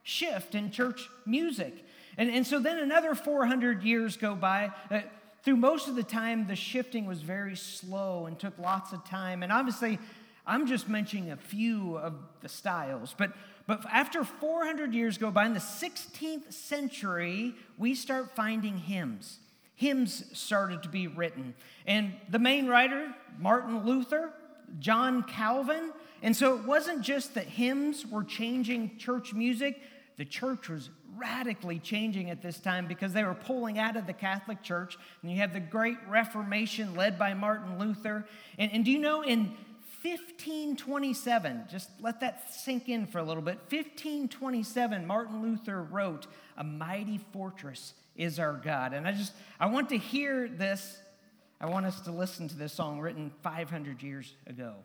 shift 0.03 0.53
in 0.53 0.71
church 0.71 1.09
music. 1.25 1.85
And, 2.17 2.29
and 2.29 2.45
so 2.45 2.59
then 2.59 2.77
another 2.77 3.15
400 3.15 3.83
years 3.83 4.17
go 4.17 4.35
by. 4.35 4.71
Uh, 4.89 5.01
through 5.43 5.57
most 5.57 5.87
of 5.87 5.95
the 5.95 6.03
time, 6.03 6.45
the 6.45 6.55
shifting 6.55 7.07
was 7.07 7.21
very 7.21 7.55
slow 7.55 8.27
and 8.27 8.37
took 8.37 8.57
lots 8.59 8.93
of 8.93 9.03
time. 9.05 9.41
And 9.41 9.51
obviously, 9.51 9.97
I'm 10.45 10.67
just 10.67 10.87
mentioning 10.87 11.31
a 11.31 11.37
few 11.37 11.97
of 11.97 12.13
the 12.41 12.49
styles, 12.49 13.15
but 13.17 13.33
but 13.67 13.85
after 13.91 14.23
400 14.23 14.93
years 14.93 15.17
go 15.17 15.31
by, 15.31 15.45
in 15.45 15.53
the 15.53 15.59
16th 15.59 16.51
century, 16.51 17.55
we 17.77 17.95
start 17.95 18.35
finding 18.35 18.77
hymns. 18.77 19.39
Hymns 19.75 20.25
started 20.37 20.83
to 20.83 20.89
be 20.89 21.07
written. 21.07 21.55
And 21.87 22.13
the 22.29 22.39
main 22.39 22.67
writer, 22.67 23.13
Martin 23.39 23.85
Luther, 23.85 24.31
John 24.79 25.23
Calvin. 25.23 25.91
And 26.21 26.35
so 26.35 26.55
it 26.55 26.65
wasn't 26.65 27.01
just 27.01 27.33
that 27.35 27.45
hymns 27.45 28.05
were 28.05 28.23
changing 28.23 28.97
church 28.97 29.33
music, 29.33 29.81
the 30.17 30.25
church 30.25 30.69
was 30.69 30.89
radically 31.15 31.79
changing 31.79 32.29
at 32.29 32.41
this 32.41 32.59
time 32.59 32.87
because 32.87 33.13
they 33.13 33.23
were 33.23 33.33
pulling 33.33 33.79
out 33.79 33.95
of 33.95 34.07
the 34.07 34.13
Catholic 34.13 34.61
Church. 34.61 34.97
And 35.21 35.31
you 35.31 35.37
have 35.37 35.53
the 35.53 35.59
Great 35.59 35.97
Reformation 36.07 36.95
led 36.95 37.17
by 37.17 37.33
Martin 37.33 37.79
Luther. 37.79 38.25
And, 38.57 38.71
and 38.71 38.85
do 38.85 38.91
you 38.91 38.99
know 38.99 39.23
in 39.23 39.55
1527, 40.03 41.65
just 41.69 41.89
let 41.99 42.21
that 42.21 42.53
sink 42.53 42.89
in 42.89 43.05
for 43.05 43.19
a 43.19 43.23
little 43.23 43.43
bit. 43.43 43.59
1527, 43.69 45.05
Martin 45.05 45.41
Luther 45.41 45.83
wrote, 45.83 46.27
A 46.57 46.63
mighty 46.63 47.19
fortress 47.31 47.93
is 48.15 48.39
our 48.39 48.53
God. 48.53 48.93
And 48.93 49.07
I 49.07 49.11
just, 49.11 49.33
I 49.59 49.67
want 49.67 49.89
to 49.89 49.97
hear 49.97 50.47
this. 50.47 50.97
I 51.59 51.67
want 51.67 51.85
us 51.85 52.01
to 52.01 52.11
listen 52.11 52.47
to 52.47 52.55
this 52.55 52.73
song 52.73 52.99
written 52.99 53.31
500 53.43 54.01
years 54.01 54.33
ago. 54.47 54.75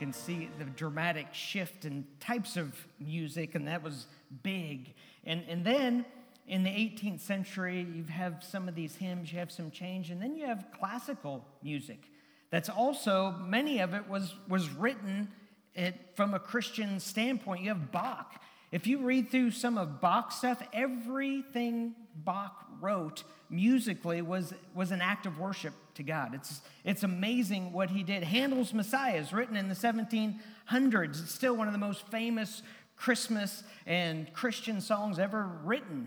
Can 0.00 0.12
see 0.14 0.48
the 0.58 0.64
dramatic 0.64 1.26
shift 1.32 1.84
in 1.84 2.06
types 2.20 2.56
of 2.56 2.74
music, 2.98 3.54
and 3.54 3.68
that 3.68 3.82
was 3.82 4.06
big. 4.42 4.94
And, 5.24 5.44
and 5.46 5.62
then 5.62 6.06
in 6.48 6.62
the 6.62 6.70
18th 6.70 7.20
century, 7.20 7.86
you 7.94 8.04
have 8.04 8.42
some 8.42 8.66
of 8.66 8.74
these 8.74 8.96
hymns, 8.96 9.30
you 9.30 9.38
have 9.38 9.52
some 9.52 9.70
change, 9.70 10.10
and 10.10 10.20
then 10.20 10.34
you 10.34 10.46
have 10.46 10.64
classical 10.72 11.44
music. 11.62 12.10
That's 12.48 12.70
also, 12.70 13.34
many 13.46 13.80
of 13.80 13.92
it 13.92 14.08
was, 14.08 14.34
was 14.48 14.70
written 14.70 15.28
it, 15.74 15.94
from 16.14 16.32
a 16.32 16.38
Christian 16.38 16.98
standpoint. 16.98 17.62
You 17.62 17.68
have 17.68 17.92
Bach. 17.92 18.40
If 18.72 18.86
you 18.86 18.98
read 18.98 19.30
through 19.30 19.50
some 19.50 19.76
of 19.76 20.00
Bach's 20.00 20.36
stuff, 20.36 20.62
everything 20.72 21.94
Bach 22.14 22.66
wrote 22.80 23.24
musically 23.48 24.22
was, 24.22 24.54
was 24.74 24.92
an 24.92 25.00
act 25.00 25.26
of 25.26 25.38
worship 25.38 25.74
to 25.94 26.02
God. 26.02 26.34
It's, 26.34 26.60
it's 26.84 27.02
amazing 27.02 27.72
what 27.72 27.90
he 27.90 28.02
did. 28.02 28.22
Handel's 28.22 28.72
Messiah 28.72 29.16
is 29.16 29.32
written 29.32 29.56
in 29.56 29.68
the 29.68 29.74
1700s. 29.74 31.22
It's 31.22 31.34
still 31.34 31.56
one 31.56 31.66
of 31.66 31.72
the 31.72 31.78
most 31.78 32.06
famous 32.08 32.62
Christmas 32.96 33.64
and 33.86 34.32
Christian 34.32 34.80
songs 34.80 35.18
ever 35.18 35.50
written. 35.64 36.06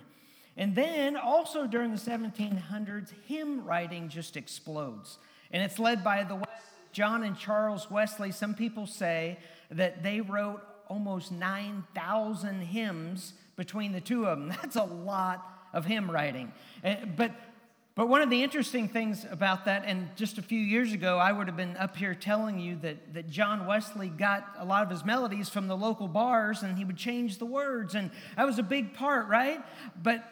And 0.55 0.75
then 0.75 1.17
also 1.17 1.67
during 1.67 1.91
the 1.91 1.97
1700s, 1.97 3.11
hymn 3.27 3.65
writing 3.65 4.07
just 4.07 4.37
explodes. 4.37 5.17
And 5.51 5.61
it's 5.63 5.79
led 5.79 6.03
by 6.03 6.23
the 6.23 6.41
John 6.91 7.23
and 7.23 7.37
Charles 7.37 7.89
Wesley. 7.89 8.31
Some 8.31 8.53
people 8.53 8.85
say 8.85 9.39
that 9.71 10.03
they 10.03 10.21
wrote 10.21 10.61
almost 10.87 11.31
9,000 11.31 12.61
hymns 12.61 13.33
between 13.55 13.91
the 13.91 14.01
two 14.01 14.25
of 14.25 14.39
them. 14.39 14.49
That's 14.61 14.75
a 14.75 14.83
lot 14.83 15.49
of 15.73 15.85
hymn 15.85 16.09
writing. 16.09 16.51
Eh, 16.83 17.05
but 17.15 17.31
but 17.95 18.09
one 18.09 18.23
of 18.23 18.31
the 18.31 18.41
interesting 18.41 18.87
things 18.87 19.23
about 19.29 19.65
that, 19.65 19.83
and 19.85 20.09
just 20.15 20.39
a 20.39 20.41
few 20.41 20.59
years 20.59 20.93
ago, 20.93 21.19
I 21.19 21.31
would 21.31 21.45
have 21.45 21.55
been 21.55 21.77
up 21.77 21.95
here 21.95 22.15
telling 22.15 22.59
you 22.59 22.75
that, 22.77 23.13
that 23.13 23.29
John 23.29 23.67
Wesley 23.67 24.09
got 24.09 24.47
a 24.57 24.65
lot 24.65 24.81
of 24.81 24.89
his 24.89 25.05
melodies 25.05 25.47
from 25.47 25.67
the 25.67 25.77
local 25.77 26.07
bars 26.07 26.63
and 26.63 26.75
he 26.75 26.85
would 26.85 26.97
change 26.97 27.37
the 27.37 27.45
words. 27.45 27.93
And 27.93 28.09
that 28.35 28.47
was 28.47 28.57
a 28.57 28.63
big 28.63 28.95
part, 28.95 29.27
right? 29.27 29.63
But 30.01 30.23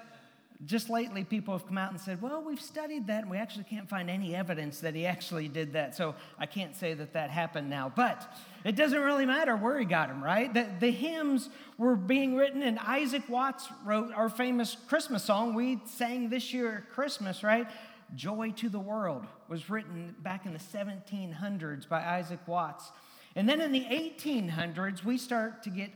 just 0.65 0.89
lately, 0.89 1.23
people 1.23 1.55
have 1.55 1.67
come 1.67 1.77
out 1.77 1.91
and 1.91 2.01
said, 2.01 2.19
well, 2.19 2.41
we've 2.41 2.61
studied 2.61 3.05
that 3.07 3.21
and 3.21 3.29
we 3.29 3.37
actually 3.37 3.65
can't 3.65 3.87
find 3.87 4.09
any 4.09 4.35
evidence 4.35 4.79
that 4.79 4.95
he 4.95 5.05
actually 5.05 5.47
did 5.47 5.73
that. 5.73 5.95
So 5.95 6.15
I 6.39 6.47
can't 6.47 6.75
say 6.75 6.95
that 6.95 7.13
that 7.13 7.29
happened 7.29 7.69
now. 7.69 7.93
But 7.95 8.27
it 8.63 8.75
doesn't 8.75 8.99
really 8.99 9.25
matter 9.25 9.55
where 9.55 9.79
he 9.79 9.85
got 9.85 10.09
them, 10.09 10.23
right? 10.23 10.53
The, 10.53 10.67
the 10.79 10.91
hymns 10.91 11.49
were 11.77 11.95
being 11.95 12.35
written, 12.35 12.61
and 12.61 12.77
Isaac 12.79 13.27
Watts 13.27 13.67
wrote 13.85 14.13
our 14.13 14.29
famous 14.29 14.77
Christmas 14.87 15.23
song 15.23 15.53
we 15.53 15.81
sang 15.85 16.29
this 16.29 16.53
year 16.53 16.77
at 16.77 16.93
Christmas, 16.93 17.43
right? 17.43 17.67
Joy 18.15 18.51
to 18.57 18.69
the 18.69 18.79
World 18.79 19.25
was 19.47 19.69
written 19.69 20.15
back 20.19 20.45
in 20.45 20.53
the 20.53 20.59
1700s 20.59 21.87
by 21.87 22.03
Isaac 22.03 22.47
Watts. 22.47 22.91
And 23.35 23.47
then 23.47 23.61
in 23.61 23.71
the 23.71 23.85
1800s, 23.85 25.03
we 25.03 25.17
start 25.17 25.63
to 25.63 25.69
get 25.69 25.91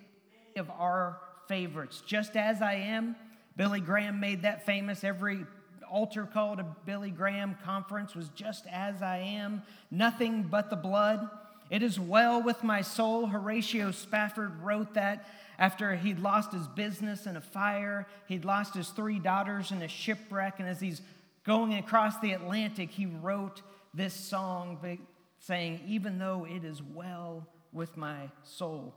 of 0.55 0.69
our 0.71 1.19
favorites. 1.47 2.01
Just 2.05 2.35
As 2.37 2.61
I 2.61 2.75
Am, 2.75 3.15
Billy 3.57 3.81
Graham 3.81 4.19
made 4.19 4.43
that 4.43 4.65
famous. 4.65 5.03
Every 5.03 5.45
altar 5.89 6.25
call 6.25 6.55
to 6.57 6.65
Billy 6.85 7.11
Graham 7.11 7.57
conference 7.63 8.15
was 8.15 8.29
Just 8.29 8.65
As 8.67 9.01
I 9.01 9.17
Am, 9.17 9.63
Nothing 9.91 10.43
But 10.43 10.69
the 10.69 10.75
Blood. 10.75 11.29
It 11.69 11.81
is 11.81 11.99
well 11.99 12.41
with 12.41 12.63
my 12.63 12.81
soul. 12.81 13.27
Horatio 13.27 13.91
Spafford 13.91 14.61
wrote 14.61 14.93
that 14.93 15.27
after 15.57 15.95
he'd 15.95 16.19
lost 16.19 16.51
his 16.51 16.67
business 16.67 17.25
in 17.25 17.37
a 17.37 17.41
fire, 17.41 18.07
he'd 18.27 18.45
lost 18.45 18.75
his 18.75 18.89
three 18.89 19.19
daughters 19.19 19.71
in 19.71 19.81
a 19.81 19.87
shipwreck, 19.87 20.59
and 20.59 20.67
as 20.67 20.79
he's 20.79 21.01
going 21.45 21.73
across 21.75 22.19
the 22.19 22.33
Atlantic, 22.33 22.91
he 22.91 23.05
wrote 23.05 23.61
this 23.93 24.13
song 24.13 24.77
saying, 25.39 25.81
Even 25.87 26.19
though 26.19 26.45
it 26.49 26.63
is 26.63 26.81
well 26.81 27.47
with 27.71 27.95
my 27.95 28.29
soul. 28.43 28.93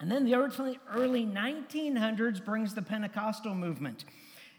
And 0.00 0.10
then 0.10 0.24
the 0.24 0.34
early, 0.34 0.78
early 0.92 1.24
1900s 1.24 2.44
brings 2.44 2.74
the 2.74 2.82
Pentecostal 2.82 3.54
movement. 3.54 4.04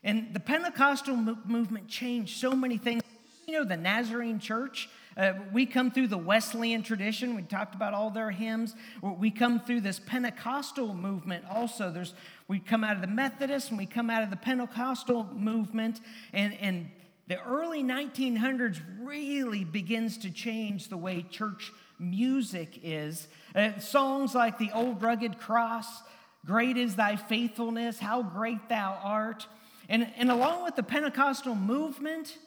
And 0.04 0.34
the 0.34 0.40
Pentecostal 0.40 1.16
movement 1.16 1.88
changed 1.88 2.38
so 2.38 2.54
many 2.54 2.78
things. 2.78 3.04
You 3.48 3.56
know, 3.56 3.66
the 3.66 3.78
Nazarene 3.78 4.40
church, 4.40 4.90
uh, 5.16 5.34
we 5.52 5.66
come 5.66 5.92
through 5.92 6.08
the 6.08 6.18
Wesleyan 6.18 6.84
tradition. 6.84 7.36
We 7.36 7.44
talked 7.44 7.76
about 7.76 7.94
all 7.94 8.10
their 8.10 8.32
hymns. 8.32 8.76
We 9.02 9.32
come 9.32 9.60
through 9.60 9.82
this 9.82 10.00
Pentecostal 10.00 10.94
movement 10.94 11.46
also. 11.50 11.92
There's, 11.92 12.14
we 12.48 12.60
come 12.60 12.84
out 12.84 12.96
of 12.96 13.02
the 13.02 13.08
Methodist 13.08 13.70
and 13.70 13.78
we 13.78 13.86
come 13.86 14.10
out 14.10 14.24
of 14.24 14.30
the 14.30 14.38
Pentecostal 14.38 15.26
movement. 15.34 16.02
And, 16.34 16.54
and 16.60 16.90
the 17.28 17.42
early 17.44 17.84
1900s 17.84 18.82
really 19.00 19.64
begins 19.64 20.18
to 20.20 20.32
change 20.32 20.90
the 20.90 20.98
way 20.98 21.26
church 21.30 21.72
music 22.00 22.80
is. 22.84 23.28
Uh, 23.56 23.80
songs 23.80 24.36
like 24.36 24.58
The 24.58 24.72
Old 24.74 25.02
Rugged 25.02 25.40
Cross, 25.40 26.04
Great 26.46 26.76
is 26.76 26.96
Thy 26.96 27.16
Faithfulness, 27.16 28.00
How 28.00 28.24
Great 28.24 28.68
Thou 28.68 29.00
Art. 29.02 29.48
And, 29.88 30.12
and 30.18 30.32
along 30.32 30.64
with 30.64 30.76
the 30.76 30.84
Pentecostal 30.84 31.56
movement, 31.56 32.38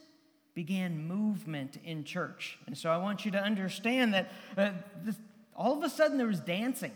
began 0.57 1.07
movement 1.07 1.79
in 1.85 2.03
church. 2.03 2.59
And 2.67 2.77
so 2.77 2.91
I 2.91 2.97
want 2.97 3.27
you 3.27 3.31
to 3.33 3.39
understand 3.39 4.15
that 4.15 4.33
uh, 4.57 4.71
this, 5.05 5.15
all 5.55 5.77
of 5.77 5.85
a 5.85 5.91
sudden 5.91 6.17
there 6.17 6.27
was 6.27 6.41
dancing 6.41 6.93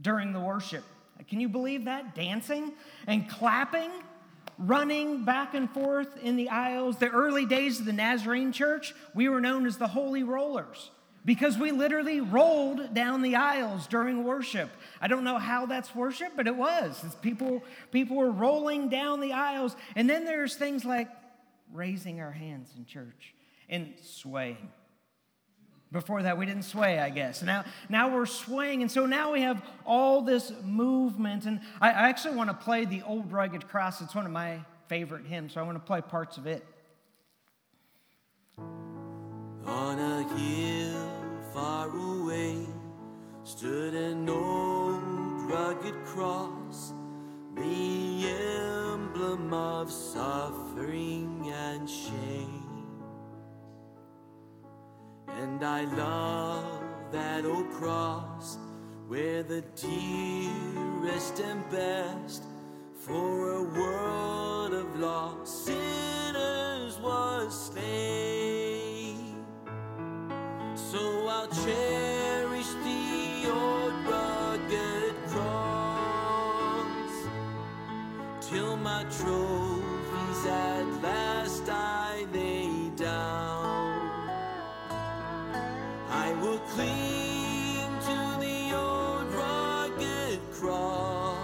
during 0.00 0.32
the 0.32 0.38
worship. 0.38 0.84
Can 1.28 1.40
you 1.40 1.48
believe 1.48 1.86
that? 1.86 2.14
Dancing 2.14 2.72
and 3.08 3.28
clapping, 3.28 3.90
running 4.56 5.24
back 5.24 5.54
and 5.54 5.68
forth 5.68 6.16
in 6.22 6.36
the 6.36 6.48
aisles. 6.48 6.96
The 6.98 7.08
early 7.08 7.44
days 7.44 7.80
of 7.80 7.86
the 7.86 7.92
Nazarene 7.92 8.52
church, 8.52 8.94
we 9.16 9.28
were 9.28 9.40
known 9.40 9.66
as 9.66 9.78
the 9.78 9.88
Holy 9.88 10.22
Rollers 10.22 10.92
because 11.24 11.58
we 11.58 11.72
literally 11.72 12.20
rolled 12.20 12.94
down 12.94 13.22
the 13.22 13.34
aisles 13.34 13.88
during 13.88 14.22
worship. 14.22 14.70
I 15.00 15.08
don't 15.08 15.24
know 15.24 15.38
how 15.38 15.66
that's 15.66 15.92
worship, 15.92 16.34
but 16.36 16.46
it 16.46 16.54
was. 16.54 17.04
people, 17.20 17.64
people 17.90 18.16
were 18.16 18.30
rolling 18.30 18.88
down 18.88 19.20
the 19.20 19.32
aisles. 19.32 19.74
And 19.96 20.08
then 20.08 20.24
there's 20.24 20.54
things 20.54 20.84
like 20.84 21.08
raising 21.72 22.20
our 22.20 22.32
hands 22.32 22.70
in 22.76 22.84
church 22.84 23.34
and 23.68 23.92
swaying. 24.02 24.70
Before 25.90 26.22
that, 26.22 26.38
we 26.38 26.46
didn't 26.46 26.62
sway, 26.62 26.98
I 26.98 27.10
guess. 27.10 27.42
Now, 27.42 27.64
now 27.90 28.14
we're 28.14 28.24
swaying. 28.24 28.80
And 28.80 28.90
so 28.90 29.04
now 29.04 29.32
we 29.32 29.42
have 29.42 29.62
all 29.84 30.22
this 30.22 30.50
movement. 30.64 31.44
And 31.44 31.60
I, 31.82 31.90
I 31.90 32.08
actually 32.08 32.34
want 32.34 32.48
to 32.48 32.54
play 32.54 32.86
the 32.86 33.02
Old 33.02 33.30
Rugged 33.30 33.68
Cross. 33.68 34.00
It's 34.00 34.14
one 34.14 34.24
of 34.24 34.32
my 34.32 34.60
favorite 34.88 35.26
hymns, 35.26 35.52
so 35.52 35.60
I 35.60 35.64
want 35.64 35.76
to 35.76 35.84
play 35.84 36.00
parts 36.00 36.38
of 36.38 36.46
it. 36.46 36.64
On 39.66 39.98
a 39.98 40.22
hill 40.36 41.08
far 41.52 41.88
away 41.88 42.66
stood 43.44 43.94
an 43.94 44.28
old 44.28 45.02
rugged 45.50 45.94
cross, 46.04 46.92
the 47.54 48.26
emblem 49.22 49.52
of 49.52 49.90
suffering 49.90 51.52
and 51.54 51.88
shame. 51.88 52.88
And 55.28 55.64
I 55.64 55.84
love 55.84 56.82
that 57.12 57.44
old 57.44 57.70
cross 57.70 58.58
where 59.06 59.42
the 59.42 59.62
dearest 59.76 61.40
and 61.40 61.70
best 61.70 62.42
for 62.96 63.52
a 63.52 63.62
world 63.62 64.74
of 64.74 64.98
lost 64.98 65.66
sinners 65.66 66.98
was 66.98 67.66
slain. 67.66 69.44
So 70.74 71.28
I'll 71.28 71.48
cherish 71.48 72.11
till 78.52 78.76
my 78.76 79.02
trophies 79.04 80.46
at 80.46 80.84
last 81.02 81.66
I 81.70 82.26
lay 82.34 82.90
down. 82.96 84.10
I 86.10 86.34
will 86.42 86.58
cling 86.58 87.88
to 88.08 88.18
the 88.44 88.76
old 88.76 89.32
rugged 89.32 90.40
cross 90.52 91.38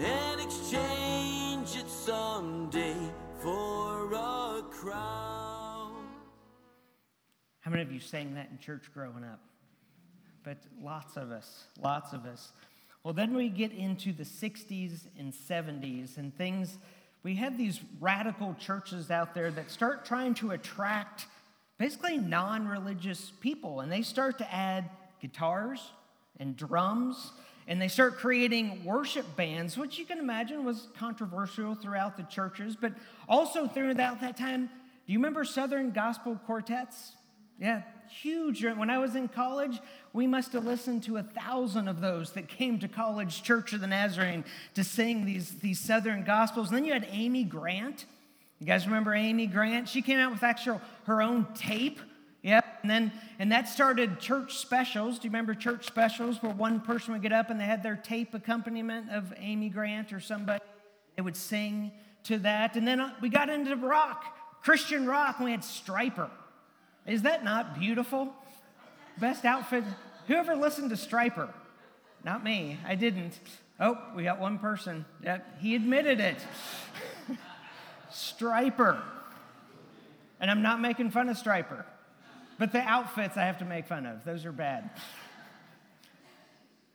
and 0.00 0.40
exchange 0.40 1.74
it 1.76 1.88
someday 1.88 2.96
for 3.40 4.12
a 4.14 4.62
crown. 4.70 5.96
How 7.58 7.72
many 7.72 7.82
of 7.82 7.90
you 7.90 7.98
sang 7.98 8.34
that 8.34 8.50
in 8.52 8.58
church 8.58 8.92
growing 8.94 9.24
up? 9.24 9.40
But 10.44 10.58
lots 10.80 11.16
of 11.16 11.32
us, 11.32 11.64
lots 11.82 12.12
of 12.12 12.24
us. 12.24 12.52
Well, 13.02 13.14
then 13.14 13.34
we 13.34 13.48
get 13.48 13.72
into 13.72 14.12
the 14.12 14.24
60s 14.24 15.06
and 15.18 15.32
70s, 15.32 16.18
and 16.18 16.36
things, 16.36 16.76
we 17.22 17.36
have 17.36 17.56
these 17.56 17.80
radical 17.98 18.54
churches 18.58 19.10
out 19.10 19.34
there 19.34 19.50
that 19.50 19.70
start 19.70 20.04
trying 20.04 20.34
to 20.34 20.50
attract 20.50 21.26
basically 21.78 22.18
non 22.18 22.68
religious 22.68 23.32
people, 23.40 23.80
and 23.80 23.90
they 23.90 24.02
start 24.02 24.38
to 24.38 24.54
add 24.54 24.90
guitars 25.20 25.80
and 26.38 26.56
drums, 26.56 27.32
and 27.66 27.80
they 27.80 27.88
start 27.88 28.16
creating 28.16 28.84
worship 28.84 29.34
bands, 29.34 29.78
which 29.78 29.98
you 29.98 30.04
can 30.04 30.18
imagine 30.18 30.64
was 30.64 30.88
controversial 30.98 31.74
throughout 31.74 32.18
the 32.18 32.22
churches, 32.24 32.76
but 32.78 32.92
also 33.28 33.66
throughout 33.66 34.20
that 34.20 34.36
time. 34.36 34.68
Do 35.06 35.12
you 35.12 35.18
remember 35.18 35.44
Southern 35.44 35.90
Gospel 35.90 36.38
Quartets? 36.46 37.12
Yeah, 37.58 37.82
huge. 38.10 38.64
When 38.64 38.90
I 38.90 38.98
was 38.98 39.16
in 39.16 39.28
college, 39.28 39.78
we 40.12 40.26
must 40.26 40.52
have 40.52 40.64
listened 40.64 41.02
to 41.04 41.16
a 41.18 41.22
thousand 41.22 41.88
of 41.88 42.00
those 42.00 42.32
that 42.32 42.48
came 42.48 42.78
to 42.80 42.88
College 42.88 43.42
Church 43.42 43.72
of 43.72 43.80
the 43.80 43.86
Nazarene 43.86 44.44
to 44.74 44.84
sing 44.84 45.24
these, 45.24 45.50
these 45.60 45.78
Southern 45.78 46.24
Gospels. 46.24 46.68
And 46.68 46.76
then 46.76 46.84
you 46.84 46.92
had 46.92 47.06
Amy 47.10 47.44
Grant. 47.44 48.06
You 48.58 48.66
guys 48.66 48.86
remember 48.86 49.14
Amy 49.14 49.46
Grant? 49.46 49.88
She 49.88 50.02
came 50.02 50.18
out 50.18 50.32
with 50.32 50.42
actual 50.42 50.80
her 51.04 51.22
own 51.22 51.46
tape. 51.54 52.00
Yep. 52.42 52.64
And 52.82 52.90
then 52.90 53.12
and 53.38 53.52
that 53.52 53.68
started 53.68 54.18
church 54.18 54.56
specials. 54.56 55.18
Do 55.18 55.26
you 55.26 55.30
remember 55.30 55.54
church 55.54 55.86
specials 55.86 56.42
where 56.42 56.52
one 56.52 56.80
person 56.80 57.12
would 57.12 57.22
get 57.22 57.32
up 57.32 57.50
and 57.50 57.60
they 57.60 57.64
had 57.64 57.82
their 57.82 57.96
tape 57.96 58.34
accompaniment 58.34 59.10
of 59.10 59.32
Amy 59.38 59.68
Grant 59.68 60.12
or 60.12 60.20
somebody? 60.20 60.62
They 61.16 61.22
would 61.22 61.36
sing 61.36 61.92
to 62.24 62.38
that. 62.38 62.76
And 62.76 62.86
then 62.86 63.00
uh, 63.00 63.14
we 63.20 63.28
got 63.28 63.48
into 63.48 63.74
rock, 63.76 64.24
Christian 64.62 65.06
rock, 65.06 65.36
and 65.38 65.44
we 65.46 65.50
had 65.52 65.60
Stryper. 65.60 66.30
Is 67.06 67.22
that 67.22 67.44
not 67.44 67.78
beautiful? 67.78 68.32
Best 69.18 69.44
outfit. 69.44 69.84
Whoever 70.26 70.54
listened 70.54 70.90
to 70.90 70.96
Stryper? 70.96 71.50
Not 72.24 72.44
me. 72.44 72.78
I 72.86 72.94
didn't. 72.94 73.38
Oh, 73.78 73.98
we 74.14 74.24
got 74.24 74.38
one 74.38 74.58
person. 74.58 75.04
Yep, 75.22 75.60
he 75.60 75.74
admitted 75.74 76.20
it. 76.20 76.38
Stryper. 78.12 79.00
And 80.38 80.50
I'm 80.50 80.62
not 80.62 80.80
making 80.80 81.10
fun 81.10 81.28
of 81.28 81.36
Stryper, 81.36 81.84
but 82.58 82.72
the 82.72 82.80
outfits 82.80 83.36
I 83.36 83.44
have 83.44 83.58
to 83.58 83.64
make 83.64 83.86
fun 83.86 84.06
of. 84.06 84.24
Those 84.24 84.44
are 84.44 84.52
bad. 84.52 84.90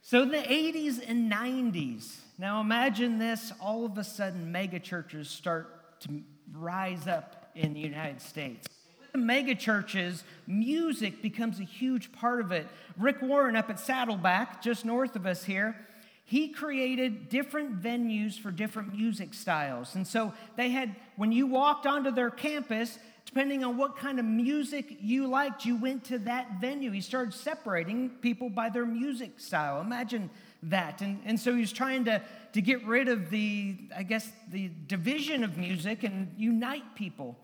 So, 0.07 0.21
in 0.21 0.29
the 0.29 0.37
80s 0.37 1.03
and 1.09 1.31
90s. 1.31 2.19
Now, 2.37 2.61
imagine 2.61 3.17
this 3.17 3.51
all 3.59 3.85
of 3.85 3.97
a 3.97 4.03
sudden, 4.03 4.51
mega 4.51 4.79
churches 4.79 5.31
start 5.31 5.99
to 6.01 6.21
rise 6.53 7.07
up 7.07 7.49
in 7.55 7.73
the 7.73 7.79
United 7.79 8.21
States. 8.21 8.67
The 9.15 9.21
mega 9.21 9.55
churches, 9.55 10.25
music 10.45 11.21
becomes 11.21 11.61
a 11.61 11.63
huge 11.63 12.11
part 12.11 12.41
of 12.41 12.51
it. 12.51 12.67
Rick 12.97 13.21
Warren 13.21 13.55
up 13.55 13.69
at 13.69 13.79
Saddleback, 13.79 14.61
just 14.61 14.83
north 14.83 15.15
of 15.15 15.25
us 15.25 15.45
here, 15.45 15.77
he 16.25 16.49
created 16.49 17.29
different 17.29 17.81
venues 17.81 18.37
for 18.37 18.51
different 18.51 18.93
music 18.93 19.33
styles. 19.33 19.95
And 19.95 20.05
so 20.05 20.33
they 20.57 20.71
had, 20.71 20.97
when 21.15 21.31
you 21.31 21.47
walked 21.47 21.85
onto 21.85 22.11
their 22.11 22.29
campus, 22.29 22.99
depending 23.25 23.63
on 23.63 23.77
what 23.77 23.95
kind 23.95 24.19
of 24.19 24.25
music 24.25 24.97
you 24.99 25.27
liked, 25.27 25.63
you 25.63 25.77
went 25.77 26.03
to 26.05 26.19
that 26.19 26.59
venue. 26.59 26.91
He 26.91 26.99
started 26.99 27.33
separating 27.33 28.09
people 28.19 28.49
by 28.49 28.67
their 28.67 28.85
music 28.85 29.39
style. 29.39 29.79
Imagine 29.79 30.29
that. 30.63 31.01
And, 31.01 31.21
and 31.23 31.39
so 31.39 31.55
he's 31.55 31.71
trying 31.71 32.03
to, 32.03 32.21
to 32.51 32.61
get 32.61 32.85
rid 32.85 33.07
of 33.07 33.29
the, 33.29 33.77
I 33.95 34.03
guess, 34.03 34.29
the 34.51 34.69
division 34.87 35.45
of 35.45 35.57
music 35.57 36.03
and 36.03 36.35
unite 36.37 36.95
people. 36.95 37.37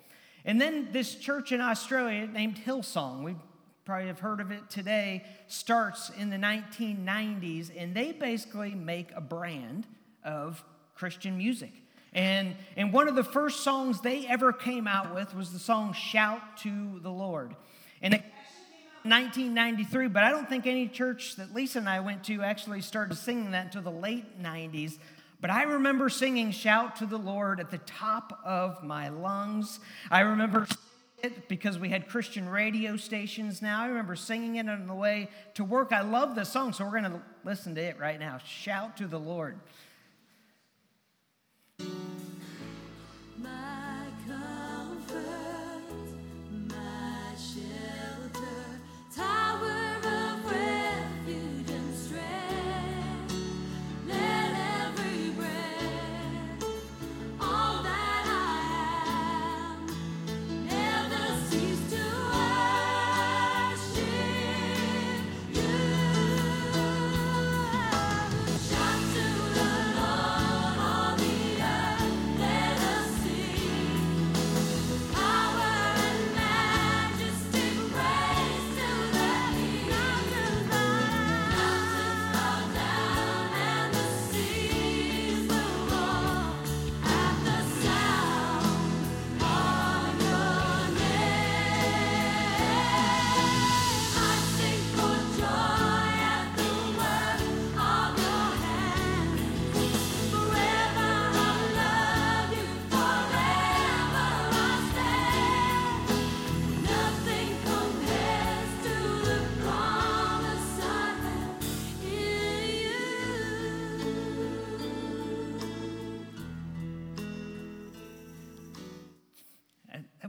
And 0.45 0.59
then 0.59 0.89
this 0.91 1.15
church 1.15 1.51
in 1.51 1.61
Australia 1.61 2.27
named 2.27 2.57
Hillsong, 2.57 3.23
we 3.23 3.35
probably 3.85 4.07
have 4.07 4.19
heard 4.19 4.39
of 4.39 4.51
it 4.51 4.69
today, 4.69 5.23
starts 5.47 6.09
in 6.17 6.29
the 6.29 6.37
1990s, 6.37 7.71
and 7.75 7.95
they 7.95 8.11
basically 8.11 8.73
make 8.73 9.11
a 9.15 9.21
brand 9.21 9.87
of 10.23 10.63
Christian 10.95 11.37
music. 11.37 11.73
And, 12.13 12.55
and 12.75 12.91
one 12.91 13.07
of 13.07 13.15
the 13.15 13.23
first 13.23 13.61
songs 13.61 14.01
they 14.01 14.27
ever 14.27 14.51
came 14.51 14.87
out 14.87 15.15
with 15.15 15.33
was 15.33 15.51
the 15.51 15.59
song 15.59 15.93
Shout 15.93 16.57
to 16.59 16.99
the 17.01 17.11
Lord. 17.11 17.55
And 18.01 18.15
it 18.15 18.23
1993, 19.03 20.09
but 20.09 20.23
I 20.23 20.29
don't 20.29 20.47
think 20.47 20.67
any 20.67 20.87
church 20.87 21.35
that 21.37 21.55
Lisa 21.55 21.79
and 21.79 21.89
I 21.89 22.01
went 22.01 22.23
to 22.25 22.43
actually 22.43 22.81
started 22.81 23.15
singing 23.17 23.51
that 23.51 23.65
until 23.65 23.81
the 23.81 23.89
late 23.89 24.39
90s. 24.39 24.99
But 25.41 25.49
I 25.49 25.63
remember 25.63 26.07
singing 26.07 26.51
Shout 26.51 26.95
to 26.97 27.07
the 27.07 27.17
Lord 27.17 27.59
at 27.59 27.71
the 27.71 27.79
top 27.79 28.39
of 28.45 28.83
my 28.83 29.09
lungs. 29.09 29.79
I 30.11 30.21
remember 30.21 30.67
it 31.23 31.47
because 31.47 31.79
we 31.79 31.89
had 31.89 32.07
Christian 32.07 32.47
radio 32.47 32.95
stations 32.95 33.61
now. 33.61 33.81
I 33.81 33.87
remember 33.87 34.15
singing 34.15 34.55
it 34.55 34.69
on 34.69 34.87
the 34.87 34.93
way 34.93 35.29
to 35.55 35.63
work. 35.63 35.91
I 35.91 36.01
love 36.01 36.35
the 36.35 36.45
song, 36.45 36.73
so 36.73 36.85
we're 36.85 36.99
going 36.99 37.11
to 37.11 37.21
listen 37.43 37.73
to 37.75 37.81
it 37.81 37.99
right 37.99 38.19
now. 38.19 38.37
Shout 38.45 38.97
to 38.97 39.07
the 39.07 39.19
Lord. 39.19 39.59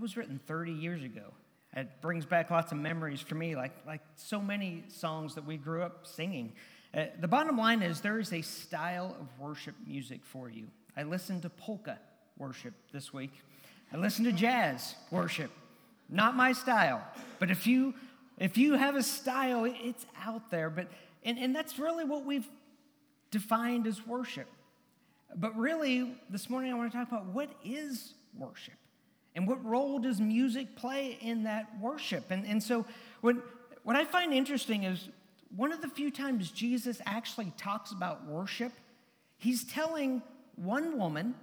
Was 0.02 0.16
written 0.16 0.40
30 0.46 0.72
years 0.72 1.02
ago. 1.02 1.32
It 1.74 1.88
brings 2.02 2.26
back 2.26 2.50
lots 2.50 2.72
of 2.72 2.78
memories 2.78 3.20
for 3.20 3.36
me, 3.36 3.56
like, 3.56 3.72
like 3.86 4.02
so 4.16 4.42
many 4.42 4.84
songs 4.88 5.36
that 5.36 5.46
we 5.46 5.56
grew 5.56 5.82
up 5.82 6.06
singing. 6.06 6.52
Uh, 6.92 7.04
the 7.20 7.28
bottom 7.28 7.56
line 7.56 7.80
is 7.80 8.02
there 8.02 8.18
is 8.18 8.32
a 8.32 8.42
style 8.42 9.16
of 9.18 9.26
worship 9.38 9.74
music 9.86 10.20
for 10.24 10.50
you. 10.50 10.66
I 10.96 11.04
listened 11.04 11.42
to 11.42 11.50
polka 11.50 11.98
worship 12.36 12.74
this 12.92 13.14
week. 13.14 13.32
I 13.94 13.96
listened 13.96 14.26
to 14.26 14.32
jazz 14.32 14.96
worship. 15.10 15.50
Not 16.10 16.36
my 16.36 16.52
style, 16.52 17.02
but 17.38 17.50
if 17.50 17.66
you 17.66 17.94
if 18.38 18.58
you 18.58 18.74
have 18.74 18.96
a 18.96 19.02
style, 19.02 19.64
it's 19.64 20.04
out 20.24 20.50
there. 20.50 20.68
But, 20.68 20.88
and, 21.22 21.38
and 21.38 21.54
that's 21.54 21.78
really 21.78 22.04
what 22.04 22.24
we've 22.24 22.48
defined 23.30 23.86
as 23.86 24.04
worship. 24.04 24.48
But 25.36 25.56
really, 25.56 26.16
this 26.28 26.50
morning 26.50 26.72
I 26.72 26.74
want 26.74 26.90
to 26.90 26.98
talk 26.98 27.08
about 27.08 27.26
what 27.26 27.50
is 27.64 28.14
worship 28.36 28.74
and 29.34 29.46
what 29.46 29.64
role 29.64 29.98
does 29.98 30.20
music 30.20 30.76
play 30.76 31.18
in 31.20 31.44
that 31.44 31.68
worship. 31.80 32.30
And, 32.30 32.46
and 32.46 32.62
so, 32.62 32.84
what, 33.20 33.36
what 33.82 33.96
I 33.96 34.04
find 34.04 34.32
interesting 34.32 34.84
is 34.84 35.08
one 35.56 35.72
of 35.72 35.80
the 35.80 35.88
few 35.88 36.10
times 36.10 36.50
Jesus 36.50 37.00
actually 37.06 37.52
talks 37.56 37.92
about 37.92 38.26
worship, 38.26 38.72
he's 39.38 39.64
telling 39.64 40.22
one 40.56 40.98
woman, 40.98 41.34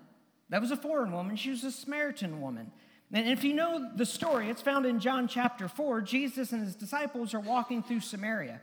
that 0.49 0.61
was 0.61 0.71
a 0.71 0.77
foreign 0.77 1.11
woman, 1.11 1.35
she 1.35 1.49
was 1.49 1.63
a 1.63 1.71
Samaritan 1.71 2.41
woman. 2.41 2.71
And 3.11 3.27
if 3.27 3.43
you 3.43 3.53
know 3.53 3.89
the 3.95 4.05
story, 4.05 4.49
it's 4.49 4.61
found 4.61 4.85
in 4.85 4.99
John 4.99 5.27
chapter 5.27 5.67
4. 5.67 6.01
Jesus 6.01 6.51
and 6.51 6.63
his 6.63 6.75
disciples 6.75 7.33
are 7.33 7.39
walking 7.39 7.81
through 7.81 8.01
Samaria, 8.01 8.61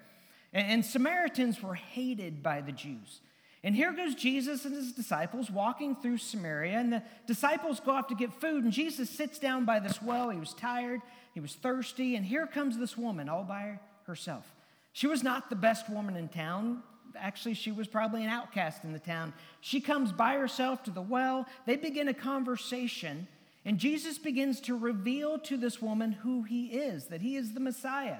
and 0.53 0.85
Samaritans 0.85 1.61
were 1.62 1.75
hated 1.75 2.43
by 2.43 2.61
the 2.61 2.73
Jews. 2.73 3.21
And 3.66 3.74
here 3.74 3.92
goes 3.92 4.14
Jesus 4.14 4.64
and 4.64 4.72
his 4.72 4.92
disciples 4.92 5.50
walking 5.50 5.96
through 5.96 6.18
Samaria, 6.18 6.79
and 6.79 6.92
the 6.92 7.02
disciples 7.26 7.81
go 7.81 7.90
off 7.90 8.07
to 8.07 8.14
get 8.14 8.33
food, 8.33 8.62
and 8.62 8.72
Jesus 8.72 9.11
sits 9.11 9.40
down 9.40 9.64
by 9.64 9.81
this 9.81 10.00
well. 10.00 10.31
He 10.31 10.38
was 10.38 10.55
tired, 10.55 11.00
he 11.35 11.40
was 11.40 11.52
thirsty, 11.52 12.14
and 12.14 12.24
here 12.24 12.46
comes 12.46 12.79
this 12.79 12.96
woman 12.96 13.29
all 13.29 13.42
by 13.42 13.81
herself. 14.05 14.55
She 14.92 15.09
was 15.09 15.24
not 15.24 15.50
the 15.50 15.57
best 15.57 15.90
woman 15.90 16.14
in 16.14 16.29
town. 16.29 16.85
Actually, 17.18 17.55
she 17.55 17.72
was 17.72 17.88
probably 17.88 18.22
an 18.22 18.31
outcast 18.31 18.85
in 18.85 18.92
the 18.92 19.00
town. 19.00 19.33
She 19.62 19.81
comes 19.81 20.12
by 20.12 20.37
herself 20.37 20.85
to 20.85 20.92
the 20.92 21.02
well. 21.02 21.44
They 21.66 21.74
begin 21.74 22.07
a 22.07 22.14
conversation, 22.14 23.26
and 23.64 23.79
Jesus 23.79 24.16
begins 24.16 24.61
to 24.61 24.79
reveal 24.79 25.40
to 25.40 25.57
this 25.57 25.83
woman 25.83 26.12
who 26.12 26.44
he 26.44 26.66
is, 26.66 27.07
that 27.07 27.20
he 27.20 27.35
is 27.35 27.52
the 27.52 27.59
Messiah. 27.59 28.18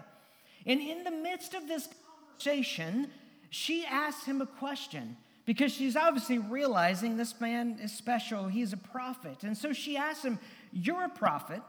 And 0.67 0.81
in 0.81 1.05
the 1.05 1.13
midst 1.13 1.55
of 1.55 1.69
this 1.69 1.89
conversation, 2.33 3.13
she 3.51 3.87
asks 3.87 4.25
him 4.25 4.41
a 4.41 4.47
question 4.47 5.17
because 5.47 5.73
she's 5.73 5.97
obviously 5.97 6.39
realizing 6.39 7.17
this 7.17 7.41
man 7.41 7.79
is 7.81 7.93
special. 7.93 8.49
He's 8.49 8.73
a 8.73 8.77
prophet. 8.77 9.45
And 9.45 9.57
so 9.57 9.73
she 9.73 9.97
asks 9.97 10.25
him, 10.25 10.39
You're 10.73 11.05
a 11.05 11.09
prophet. 11.09 11.63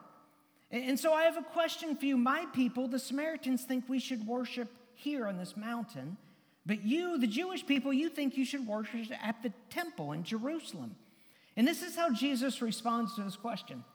And 0.70 1.00
so 1.00 1.14
I 1.14 1.24
have 1.24 1.38
a 1.38 1.44
question 1.44 1.96
for 1.96 2.06
you. 2.06 2.18
My 2.18 2.46
people, 2.54 2.90
the 2.90 3.00
Samaritans, 3.00 3.64
think 3.64 3.86
we 3.88 4.00
should 4.00 4.28
worship 4.28 4.68
here 4.96 5.26
on 5.28 5.38
this 5.38 5.56
mountain. 5.56 6.18
But 6.66 6.84
you, 6.84 7.18
the 7.18 7.28
Jewish 7.28 7.66
people, 7.66 7.94
you 7.94 8.10
think 8.10 8.36
you 8.36 8.44
should 8.44 8.68
worship 8.68 9.08
at 9.24 9.42
the 9.42 9.54
temple 9.70 10.12
in 10.12 10.24
Jerusalem. 10.24 10.96
And 11.56 11.66
this 11.66 11.82
is 11.82 11.96
how 11.96 12.12
Jesus 12.12 12.62
responds 12.62 13.16
to 13.16 13.24
this 13.24 13.38
question. 13.38 13.86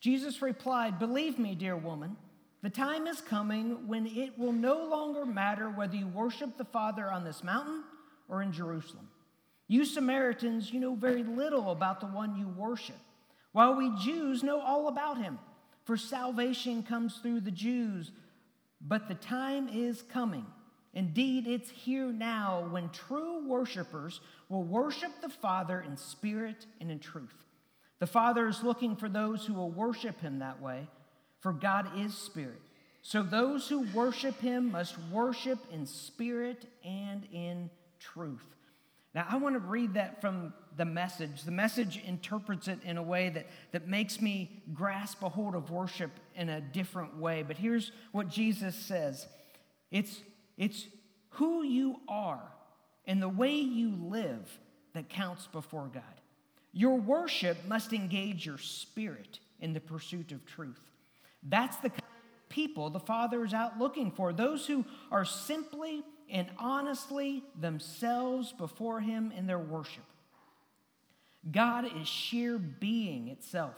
Jesus 0.00 0.42
replied, 0.42 0.98
Believe 0.98 1.38
me, 1.38 1.54
dear 1.54 1.76
woman, 1.76 2.16
the 2.62 2.70
time 2.70 3.06
is 3.06 3.20
coming 3.20 3.86
when 3.86 4.06
it 4.06 4.36
will 4.36 4.52
no 4.52 4.84
longer 4.84 5.24
matter 5.24 5.70
whether 5.70 5.94
you 5.94 6.08
worship 6.08 6.56
the 6.56 6.64
Father 6.64 7.12
on 7.12 7.22
this 7.22 7.44
mountain 7.44 7.84
or 8.30 8.42
in 8.42 8.52
Jerusalem. 8.52 9.08
You 9.68 9.84
Samaritans, 9.84 10.72
you 10.72 10.80
know 10.80 10.94
very 10.94 11.22
little 11.22 11.70
about 11.70 12.00
the 12.00 12.06
one 12.06 12.36
you 12.36 12.48
worship, 12.48 12.98
while 13.52 13.74
we 13.74 13.92
Jews 14.02 14.42
know 14.42 14.60
all 14.60 14.88
about 14.88 15.18
him. 15.18 15.38
For 15.84 15.96
salvation 15.96 16.82
comes 16.82 17.16
through 17.16 17.40
the 17.40 17.50
Jews, 17.50 18.12
but 18.80 19.08
the 19.08 19.14
time 19.14 19.68
is 19.68 20.02
coming. 20.02 20.46
Indeed, 20.92 21.46
it's 21.46 21.70
here 21.70 22.12
now 22.12 22.66
when 22.70 22.88
true 22.90 23.46
worshipers 23.46 24.20
will 24.48 24.64
worship 24.64 25.12
the 25.20 25.28
Father 25.28 25.80
in 25.80 25.96
spirit 25.96 26.66
and 26.80 26.90
in 26.90 26.98
truth. 26.98 27.44
The 28.00 28.06
Father 28.06 28.48
is 28.48 28.64
looking 28.64 28.96
for 28.96 29.08
those 29.08 29.44
who 29.44 29.54
will 29.54 29.70
worship 29.70 30.20
him 30.20 30.40
that 30.40 30.60
way, 30.60 30.88
for 31.40 31.52
God 31.52 31.98
is 31.98 32.16
spirit. 32.16 32.60
So 33.02 33.22
those 33.22 33.68
who 33.68 33.86
worship 33.94 34.40
him 34.40 34.72
must 34.72 34.96
worship 35.12 35.58
in 35.72 35.86
spirit 35.86 36.66
and 36.84 37.26
in 37.32 37.70
truth. 38.00 38.56
Now, 39.14 39.26
I 39.28 39.36
want 39.36 39.56
to 39.56 39.60
read 39.60 39.94
that 39.94 40.20
from 40.20 40.52
the 40.76 40.84
message. 40.84 41.42
The 41.42 41.50
message 41.50 42.00
interprets 42.06 42.68
it 42.68 42.78
in 42.84 42.96
a 42.96 43.02
way 43.02 43.28
that, 43.30 43.46
that 43.72 43.88
makes 43.88 44.20
me 44.20 44.62
grasp 44.72 45.22
a 45.22 45.28
hold 45.28 45.54
of 45.54 45.70
worship 45.70 46.10
in 46.36 46.48
a 46.48 46.60
different 46.60 47.16
way. 47.18 47.42
But 47.42 47.58
here's 47.58 47.90
what 48.12 48.28
Jesus 48.28 48.76
says 48.76 49.26
it's, 49.90 50.20
it's 50.56 50.86
who 51.30 51.64
you 51.64 51.96
are 52.08 52.42
and 53.06 53.20
the 53.20 53.28
way 53.28 53.54
you 53.54 53.96
live 54.00 54.58
that 54.94 55.08
counts 55.08 55.48
before 55.48 55.90
God. 55.92 56.02
Your 56.72 57.00
worship 57.00 57.58
must 57.66 57.92
engage 57.92 58.46
your 58.46 58.58
spirit 58.58 59.40
in 59.60 59.72
the 59.72 59.80
pursuit 59.80 60.30
of 60.30 60.46
truth. 60.46 60.80
That's 61.42 61.76
the 61.78 61.90
kind 61.90 62.02
people 62.50 62.90
the 62.90 63.00
Father 63.00 63.44
is 63.44 63.54
out 63.54 63.78
looking 63.78 64.10
for 64.10 64.34
those 64.34 64.66
who 64.66 64.84
are 65.10 65.24
simply 65.24 66.02
and 66.28 66.48
honestly 66.58 67.42
themselves 67.58 68.52
before 68.52 69.00
Him 69.00 69.32
in 69.34 69.46
their 69.46 69.58
worship. 69.58 70.04
God 71.50 71.86
is 72.00 72.06
sheer 72.06 72.58
being 72.58 73.28
itself, 73.28 73.74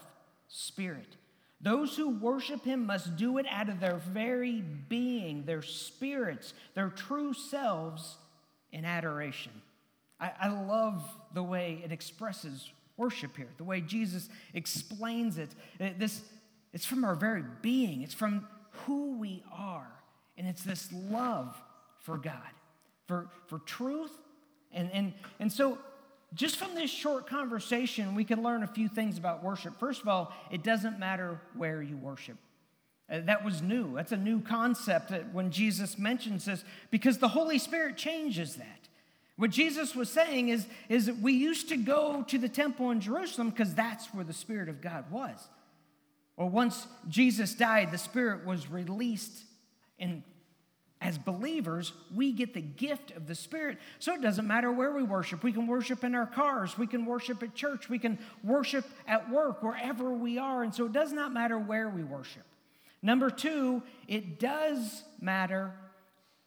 spirit. 0.49 1.15
Those 1.61 1.95
who 1.95 2.09
worship 2.09 2.65
Him 2.65 2.85
must 2.85 3.15
do 3.15 3.37
it 3.37 3.45
out 3.49 3.69
of 3.69 3.79
their 3.79 3.95
very 3.95 4.61
being, 4.61 5.45
their 5.45 5.61
spirits, 5.61 6.53
their 6.73 6.89
true 6.89 7.33
selves 7.33 8.17
in 8.73 8.83
adoration. 8.83 9.53
I, 10.19 10.31
I 10.41 10.47
love 10.49 11.03
the 11.33 11.43
way 11.43 11.81
it 11.85 11.91
expresses 11.91 12.69
worship 12.97 13.35
here, 13.37 13.49
the 13.57 13.63
way 13.63 13.81
Jesus 13.81 14.29
explains 14.53 15.37
it. 15.37 15.55
this, 15.79 16.21
it's 16.73 16.85
from 16.85 17.03
our 17.03 17.15
very 17.15 17.43
being, 17.61 18.01
it's 18.01 18.13
from 18.13 18.47
who 18.85 19.17
we 19.17 19.43
are. 19.51 19.91
And 20.37 20.47
it's 20.47 20.63
this 20.63 20.89
love 20.91 21.55
for 21.99 22.17
God, 22.17 22.35
for, 23.07 23.27
for 23.47 23.59
truth. 23.59 24.11
And, 24.71 24.91
and, 24.91 25.13
and 25.39 25.51
so, 25.51 25.77
just 26.33 26.57
from 26.57 26.73
this 26.73 26.89
short 26.89 27.27
conversation, 27.27 28.15
we 28.15 28.23
can 28.23 28.41
learn 28.41 28.63
a 28.63 28.67
few 28.67 28.87
things 28.87 29.17
about 29.17 29.43
worship. 29.43 29.79
First 29.79 30.01
of 30.01 30.07
all, 30.07 30.33
it 30.51 30.63
doesn't 30.63 30.97
matter 30.97 31.39
where 31.55 31.81
you 31.81 31.95
worship. 31.95 32.37
Uh, 33.09 33.19
that 33.25 33.45
was 33.45 33.61
new. 33.61 33.93
That's 33.95 34.11
a 34.11 34.17
new 34.17 34.41
concept 34.41 35.09
that 35.09 35.33
when 35.33 35.51
Jesus 35.51 35.99
mentions 35.99 36.45
this, 36.45 36.63
because 36.89 37.19
the 37.19 37.27
Holy 37.27 37.59
Spirit 37.59 37.97
changes 37.97 38.55
that. 38.55 38.87
What 39.35 39.51
Jesus 39.51 39.95
was 39.95 40.09
saying 40.09 40.49
is, 40.49 40.67
is 40.89 41.07
that 41.07 41.19
we 41.19 41.33
used 41.33 41.69
to 41.69 41.77
go 41.77 42.23
to 42.27 42.37
the 42.37 42.49
temple 42.49 42.91
in 42.91 43.01
Jerusalem 43.01 43.49
because 43.49 43.73
that's 43.73 44.07
where 44.13 44.23
the 44.23 44.33
Spirit 44.33 44.69
of 44.69 44.81
God 44.81 45.11
was. 45.11 45.37
Or 46.35 46.49
once 46.49 46.87
Jesus 47.07 47.53
died, 47.53 47.91
the 47.91 47.97
Spirit 47.97 48.45
was 48.45 48.69
released 48.69 49.43
And 49.99 50.23
as 51.03 51.17
believers, 51.17 51.91
we 52.15 52.31
get 52.31 52.53
the 52.53 52.61
gift 52.61 53.11
of 53.11 53.27
the 53.27 53.35
Spirit. 53.35 53.77
So 53.99 54.13
it 54.13 54.21
doesn't 54.21 54.47
matter 54.47 54.71
where 54.71 54.93
we 54.93 55.03
worship. 55.03 55.43
We 55.43 55.51
can 55.51 55.67
worship 55.67 56.05
in 56.05 56.15
our 56.15 56.25
cars, 56.25 56.77
we 56.77 56.87
can 56.87 57.05
worship 57.05 57.43
at 57.43 57.53
church, 57.53 57.89
we 57.89 57.99
can 57.99 58.17
worship 58.41 58.85
at 59.05 59.29
work, 59.29 59.61
wherever 59.61 60.11
we 60.11 60.37
are. 60.37 60.63
And 60.63 60.73
so 60.73 60.85
it 60.85 60.93
does 60.93 61.11
not 61.11 61.33
matter 61.33 61.59
where 61.59 61.89
we 61.89 62.03
worship. 62.03 62.43
Number 63.01 63.29
two, 63.29 63.83
it 64.07 64.39
does 64.39 65.03
matter 65.19 65.73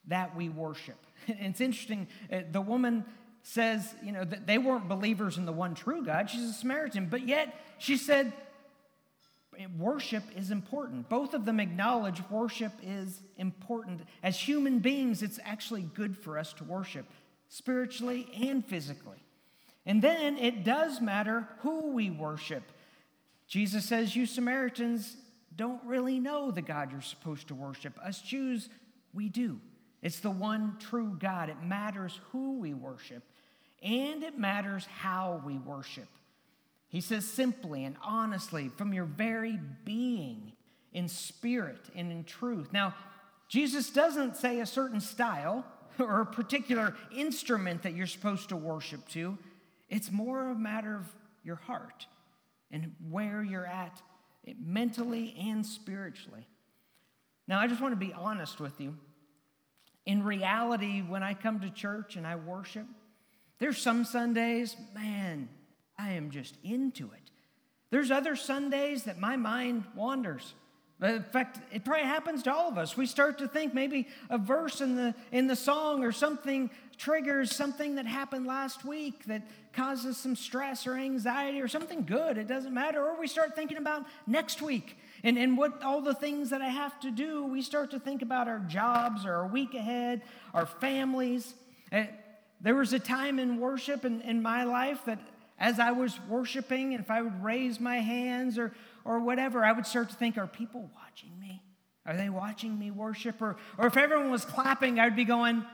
that 0.07 0.35
we 0.35 0.49
worship. 0.49 0.97
It's 1.29 1.61
interesting, 1.61 2.09
uh, 2.33 2.41
the 2.51 2.61
woman 2.61 3.05
says, 3.43 3.95
you 4.03 4.13
know, 4.13 4.25
that 4.25 4.47
they 4.47 4.59
weren't 4.59 4.89
believers 4.89 5.39
in 5.39 5.45
the 5.45 5.53
one 5.53 5.75
true 5.75 6.05
God. 6.05 6.31
She's 6.31 6.43
a 6.43 6.53
Samaritan, 6.53 7.07
but 7.07 7.29
yet 7.29 7.55
she 7.79 7.97
said, 7.97 8.33
worship 9.79 10.25
is 10.37 10.51
important. 10.51 11.09
Both 11.09 11.35
of 11.35 11.45
them 11.45 11.61
acknowledge 11.61 12.23
worship 12.31 12.73
is 12.83 13.21
important. 13.37 14.03
As 14.23 14.39
human 14.39 14.79
beings, 14.81 15.23
it's 15.23 15.39
actually 15.45 15.83
good 15.83 16.17
for 16.17 16.39
us 16.39 16.53
to 16.55 16.65
worship 16.65 17.07
spiritually 17.49 18.29
and 18.41 18.65
physically. 18.65 19.23
And 19.85 20.03
then 20.03 20.37
it 20.37 20.65
does 20.65 21.01
matter 21.01 21.49
who 21.61 21.93
we 21.93 22.11
worship. 22.11 22.65
Jesus 23.47 23.85
says, 23.85 24.17
You 24.17 24.27
Samaritans 24.27 25.17
don't 25.55 25.83
really 25.85 26.19
know 26.19 26.51
the 26.51 26.63
God 26.63 26.93
you're 26.93 27.01
supposed 27.01 27.49
to 27.49 27.55
worship. 27.55 27.99
Us 28.05 28.21
Jews, 28.21 28.69
we 29.15 29.29
do. 29.29 29.61
It's 30.03 30.21
the 30.21 30.31
one 30.31 30.77
true 30.79 31.17
God. 31.19 31.49
It 31.49 31.63
matters 31.63 32.21
who 32.31 32.59
we 32.59 32.75
worship, 32.75 33.23
and 33.83 34.23
it 34.23 34.39
matters 34.39 34.87
how 34.87 35.43
we 35.45 35.59
worship. 35.59 36.09
He 36.89 37.01
says 37.01 37.27
simply 37.27 37.85
and 37.85 37.97
honestly, 38.03 38.71
from 38.77 38.93
your 38.93 39.05
very 39.05 39.59
being, 39.85 40.53
in 40.97 41.09
spirit 41.09 41.91
and 41.95 42.11
in 42.11 42.25
truth. 42.25 42.73
Now, 42.73 42.95
Jesus 43.49 43.91
doesn't 43.91 44.37
say 44.37 44.61
a 44.61 44.67
certain 44.67 45.01
style 45.01 45.63
or 45.99 46.23
a 46.23 46.27
particular 46.27 46.95
instrument 47.15 47.83
that 47.83 47.95
you're 47.95 48.07
supposed 48.07 48.49
to 48.49 48.57
worship 48.57 49.07
to. 49.09 49.37
It's 49.91 50.11
more 50.11 50.51
a 50.51 50.55
matter 50.55 50.97
of 50.97 51.05
your 51.45 51.57
heart 51.57 52.07
and 52.71 52.93
where 53.11 53.43
you're 53.43 53.67
at 53.67 54.01
mentally 54.59 55.37
and 55.39 55.67
spiritually. 55.67 56.47
Now, 57.47 57.61
I 57.61 57.67
just 57.67 57.83
want 57.83 57.93
to 57.93 57.97
be 57.97 58.15
honest 58.15 58.59
with 58.59 58.81
you. 58.81 58.97
In 60.07 60.23
reality, 60.23 61.03
when 61.03 61.23
I 61.23 61.35
come 61.35 61.61
to 61.61 61.69
church 61.69 62.17
and 62.17 62.27
I 62.27 62.37
worship, 62.37 62.87
there's 63.59 63.79
some 63.79 64.05
Sundays, 64.05 64.77
man, 64.95 65.51
I 65.99 66.13
am 66.13 66.31
just 66.31 66.57
into 66.63 67.07
it. 67.07 67.31
There's 67.91 68.11
other 68.11 68.37
Sundays 68.37 69.05
that 69.05 69.19
my 69.19 69.37
mind 69.37 69.85
wanders. 69.95 70.55
In 71.03 71.23
fact, 71.25 71.61
it 71.73 71.85
probably 71.85 72.07
happens 72.07 72.43
to 72.45 72.55
all 72.55 72.69
of 72.69 72.79
us. 72.79 72.97
We 72.97 73.05
start 73.05 73.39
to 73.39 73.49
think 73.49 73.75
maybe 73.75 74.09
a 74.31 74.39
verse 74.39 74.81
in 74.81 74.97
the, 74.97 75.15
in 75.31 75.47
the 75.47 75.57
song 75.57 76.03
or 76.03 76.11
something 76.11 76.71
triggers 76.97 77.55
something 77.55 77.97
that 77.97 78.07
happened 78.07 78.47
last 78.47 78.83
week 78.83 79.27
that 79.27 79.43
causes 79.75 80.17
some 80.17 80.35
stress 80.35 80.87
or 80.87 80.95
anxiety 80.95 81.61
or 81.61 81.69
something 81.69 82.07
good. 82.07 82.39
It 82.39 82.49
doesn't 82.49 82.73
matter. 82.73 83.05
Or 83.05 83.21
we 83.21 83.27
start 83.27 83.55
thinking 83.55 83.77
about 83.77 84.07
next 84.27 84.63
week 84.63 84.97
and, 85.23 85.37
and 85.37 85.59
what 85.59 85.83
all 85.83 86.01
the 86.01 86.15
things 86.15 86.49
that 86.49 86.63
I 86.63 86.69
have 86.69 86.99
to 87.01 87.11
do. 87.11 87.45
We 87.45 87.61
start 87.61 87.91
to 87.91 88.01
think 88.01 88.23
about 88.23 88.49
our 88.49 88.61
jobs 88.61 89.27
or 89.27 89.35
our 89.35 89.47
week 89.47 89.75
ahead, 89.75 90.23
our 90.55 90.65
families. 90.65 91.55
Uh, 91.93 92.05
there 92.63 92.75
was 92.75 92.95
a 92.95 92.99
time 92.99 93.39
in 93.39 93.59
worship 93.59 94.07
in, 94.07 94.23
in 94.23 94.41
my 94.41 94.65
life 94.65 95.05
that 95.05 95.19
as 95.59 95.79
I 95.81 95.93
was 95.93 96.19
worshiping, 96.29 96.93
and 96.93 97.03
if 97.03 97.11
I 97.11 97.23
would 97.23 97.43
raise 97.43 97.81
my 97.81 97.97
hands 97.97 98.59
or, 98.59 98.73
or 99.05 99.21
whatever, 99.21 99.65
I 99.65 99.73
would 99.73 99.87
start 99.87 100.11
to 100.11 100.15
think, 100.15 100.37
are 100.37 100.47
people 100.47 100.91
watching 100.95 101.39
me? 101.41 101.63
Are 102.05 102.17
they 102.17 102.29
watching 102.29 102.79
me 102.79 102.91
worship? 102.91 103.41
Or, 103.41 103.57
or 103.79 103.87
if 103.87 103.97
everyone 103.97 104.31
was 104.31 104.45
clapping, 104.45 105.01
I'd 105.01 105.17
be 105.17 105.25
going, 105.25 105.65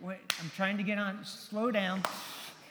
wait, 0.00 0.18
I'm 0.40 0.50
trying 0.56 0.78
to 0.78 0.82
get 0.82 0.98
on, 0.98 1.24
slow 1.24 1.70
down, 1.70 2.02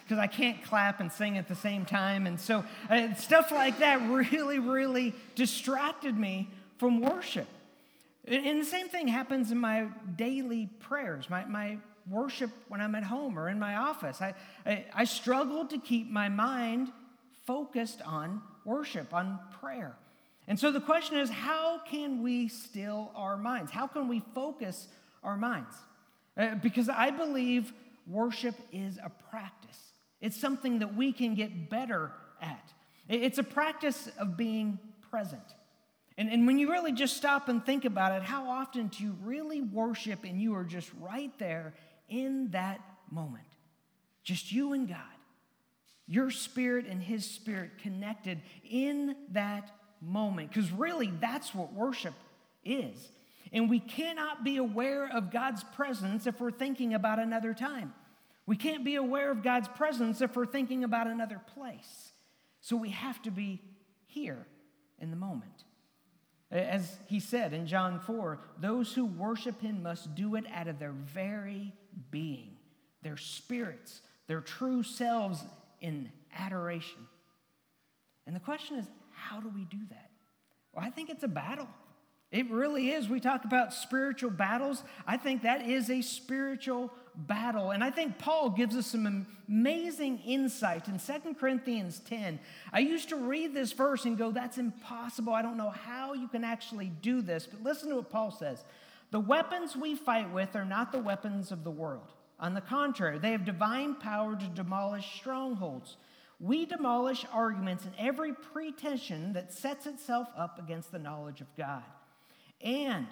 because 0.03 0.17
I 0.17 0.27
can't 0.27 0.61
clap 0.63 0.99
and 0.99 1.11
sing 1.11 1.37
at 1.37 1.47
the 1.47 1.55
same 1.55 1.85
time. 1.85 2.27
And 2.27 2.39
so 2.39 2.65
uh, 2.89 3.13
stuff 3.13 3.51
like 3.51 3.79
that 3.79 4.01
really, 4.09 4.59
really 4.59 5.13
distracted 5.35 6.17
me 6.17 6.49
from 6.77 6.99
worship. 6.99 7.47
And 8.25 8.59
the 8.59 8.65
same 8.65 8.89
thing 8.89 9.07
happens 9.07 9.51
in 9.51 9.57
my 9.57 9.87
daily 10.15 10.69
prayers, 10.79 11.29
my, 11.29 11.45
my 11.45 11.77
worship 12.09 12.49
when 12.67 12.81
I'm 12.81 12.95
at 12.95 13.03
home 13.03 13.37
or 13.37 13.49
in 13.49 13.59
my 13.59 13.75
office. 13.75 14.21
I, 14.21 14.33
I, 14.65 14.85
I 14.93 15.03
struggle 15.03 15.65
to 15.65 15.77
keep 15.77 16.09
my 16.09 16.29
mind 16.29 16.91
focused 17.45 18.01
on 18.03 18.41
worship, 18.65 19.13
on 19.13 19.39
prayer. 19.59 19.95
And 20.47 20.59
so 20.59 20.71
the 20.71 20.81
question 20.81 21.17
is 21.17 21.29
how 21.29 21.79
can 21.79 22.23
we 22.23 22.47
still 22.47 23.11
our 23.15 23.37
minds? 23.37 23.71
How 23.71 23.87
can 23.87 24.07
we 24.07 24.21
focus 24.33 24.87
our 25.23 25.37
minds? 25.37 25.75
Uh, 26.37 26.55
because 26.55 26.89
I 26.89 27.11
believe 27.11 27.73
worship 28.07 28.55
is 28.71 28.97
a 28.97 29.11
practice, 29.29 29.77
it's 30.19 30.39
something 30.39 30.79
that 30.79 30.95
we 30.95 31.11
can 31.13 31.35
get 31.35 31.69
better 31.69 32.11
at. 32.41 32.73
It's 33.09 33.37
a 33.37 33.43
practice 33.43 34.09
of 34.17 34.37
being 34.37 34.79
present. 35.09 35.43
And, 36.17 36.29
and 36.29 36.45
when 36.45 36.59
you 36.59 36.71
really 36.71 36.91
just 36.91 37.17
stop 37.17 37.49
and 37.49 37.65
think 37.65 37.83
about 37.83 38.11
it, 38.11 38.23
how 38.23 38.49
often 38.49 38.87
do 38.87 39.03
you 39.03 39.17
really 39.23 39.61
worship 39.61 40.23
and 40.23 40.41
you 40.41 40.55
are 40.55 40.63
just 40.63 40.89
right 40.99 41.31
there 41.39 41.73
in 42.11 42.51
that 42.51 42.79
moment? 43.09 43.45
Just 44.23 44.51
you 44.51 44.73
and 44.73 44.87
God 44.87 44.99
your 46.11 46.29
spirit 46.29 46.87
and 46.87 47.01
his 47.01 47.23
spirit 47.23 47.71
connected 47.81 48.41
in 48.69 49.15
that 49.29 49.71
moment. 50.01 50.49
Because 50.49 50.69
really, 50.69 51.09
that's 51.21 51.55
what 51.55 51.71
worship 51.71 52.13
is. 52.65 52.97
And 53.53 53.69
we 53.69 53.79
cannot 53.79 54.43
be 54.43 54.57
aware 54.57 55.09
of 55.09 55.31
God's 55.31 55.63
presence 55.63 56.27
if 56.27 56.41
we're 56.41 56.51
thinking 56.51 56.93
about 56.93 57.19
another 57.19 57.53
time. 57.53 57.93
We 58.45 58.57
can't 58.57 58.83
be 58.83 58.95
aware 58.95 59.31
of 59.31 59.41
God's 59.41 59.69
presence 59.69 60.19
if 60.19 60.35
we're 60.35 60.45
thinking 60.45 60.83
about 60.83 61.07
another 61.07 61.39
place. 61.55 62.11
So 62.59 62.75
we 62.75 62.89
have 62.89 63.21
to 63.21 63.31
be 63.31 63.61
here 64.05 64.45
in 64.99 65.11
the 65.11 65.15
moment. 65.15 65.63
As 66.51 66.97
he 67.07 67.21
said 67.21 67.53
in 67.53 67.67
John 67.67 68.01
4, 68.01 68.37
those 68.59 68.93
who 68.93 69.05
worship 69.05 69.61
him 69.61 69.81
must 69.81 70.13
do 70.13 70.35
it 70.35 70.43
out 70.53 70.67
of 70.67 70.77
their 70.77 70.91
very 70.91 71.71
being, 72.09 72.57
their 73.01 73.17
spirits, 73.17 74.01
their 74.27 74.41
true 74.41 74.83
selves 74.83 75.43
in 75.79 76.11
adoration. 76.37 77.07
And 78.27 78.35
the 78.35 78.39
question 78.39 78.77
is, 78.77 78.85
how 79.11 79.39
do 79.39 79.49
we 79.49 79.65
do 79.65 79.79
that? 79.89 80.09
Well, 80.73 80.85
I 80.85 80.89
think 80.89 81.09
it's 81.09 81.23
a 81.23 81.27
battle. 81.27 81.67
It 82.31 82.49
really 82.49 82.91
is. 82.91 83.09
We 83.09 83.19
talk 83.19 83.43
about 83.43 83.73
spiritual 83.73 84.29
battles. 84.29 84.83
I 85.05 85.17
think 85.17 85.41
that 85.41 85.67
is 85.67 85.89
a 85.89 86.01
spiritual 86.01 86.89
battle. 87.13 87.71
And 87.71 87.83
I 87.83 87.91
think 87.91 88.17
Paul 88.17 88.51
gives 88.51 88.75
us 88.77 88.87
some 88.87 89.27
amazing 89.49 90.19
insight 90.19 90.87
in 90.87 90.97
2 90.97 91.33
Corinthians 91.33 91.99
10. 92.07 92.39
I 92.71 92.79
used 92.79 93.09
to 93.09 93.17
read 93.17 93.53
this 93.53 93.73
verse 93.73 94.05
and 94.05 94.17
go, 94.17 94.31
that's 94.31 94.57
impossible. 94.57 95.33
I 95.33 95.41
don't 95.41 95.57
know 95.57 95.71
how 95.71 96.13
you 96.13 96.29
can 96.29 96.45
actually 96.45 96.93
do 97.01 97.21
this. 97.21 97.45
But 97.45 97.63
listen 97.63 97.89
to 97.89 97.95
what 97.95 98.09
Paul 98.09 98.31
says 98.31 98.63
The 99.11 99.19
weapons 99.19 99.75
we 99.75 99.95
fight 99.95 100.31
with 100.33 100.55
are 100.55 100.65
not 100.65 100.91
the 100.91 100.99
weapons 100.99 101.51
of 101.51 101.63
the 101.63 101.71
world. 101.71 102.11
On 102.39 102.53
the 102.53 102.61
contrary, 102.61 103.19
they 103.19 103.31
have 103.31 103.45
divine 103.45 103.95
power 103.95 104.35
to 104.35 104.47
demolish 104.47 105.15
strongholds. 105.15 105.97
We 106.39 106.65
demolish 106.65 107.25
arguments 107.31 107.85
and 107.85 107.93
every 107.99 108.33
pretension 108.33 109.33
that 109.33 109.53
sets 109.53 109.85
itself 109.85 110.27
up 110.35 110.57
against 110.57 110.91
the 110.91 110.97
knowledge 110.97 111.41
of 111.41 111.55
God. 111.55 111.83
And 112.61 113.05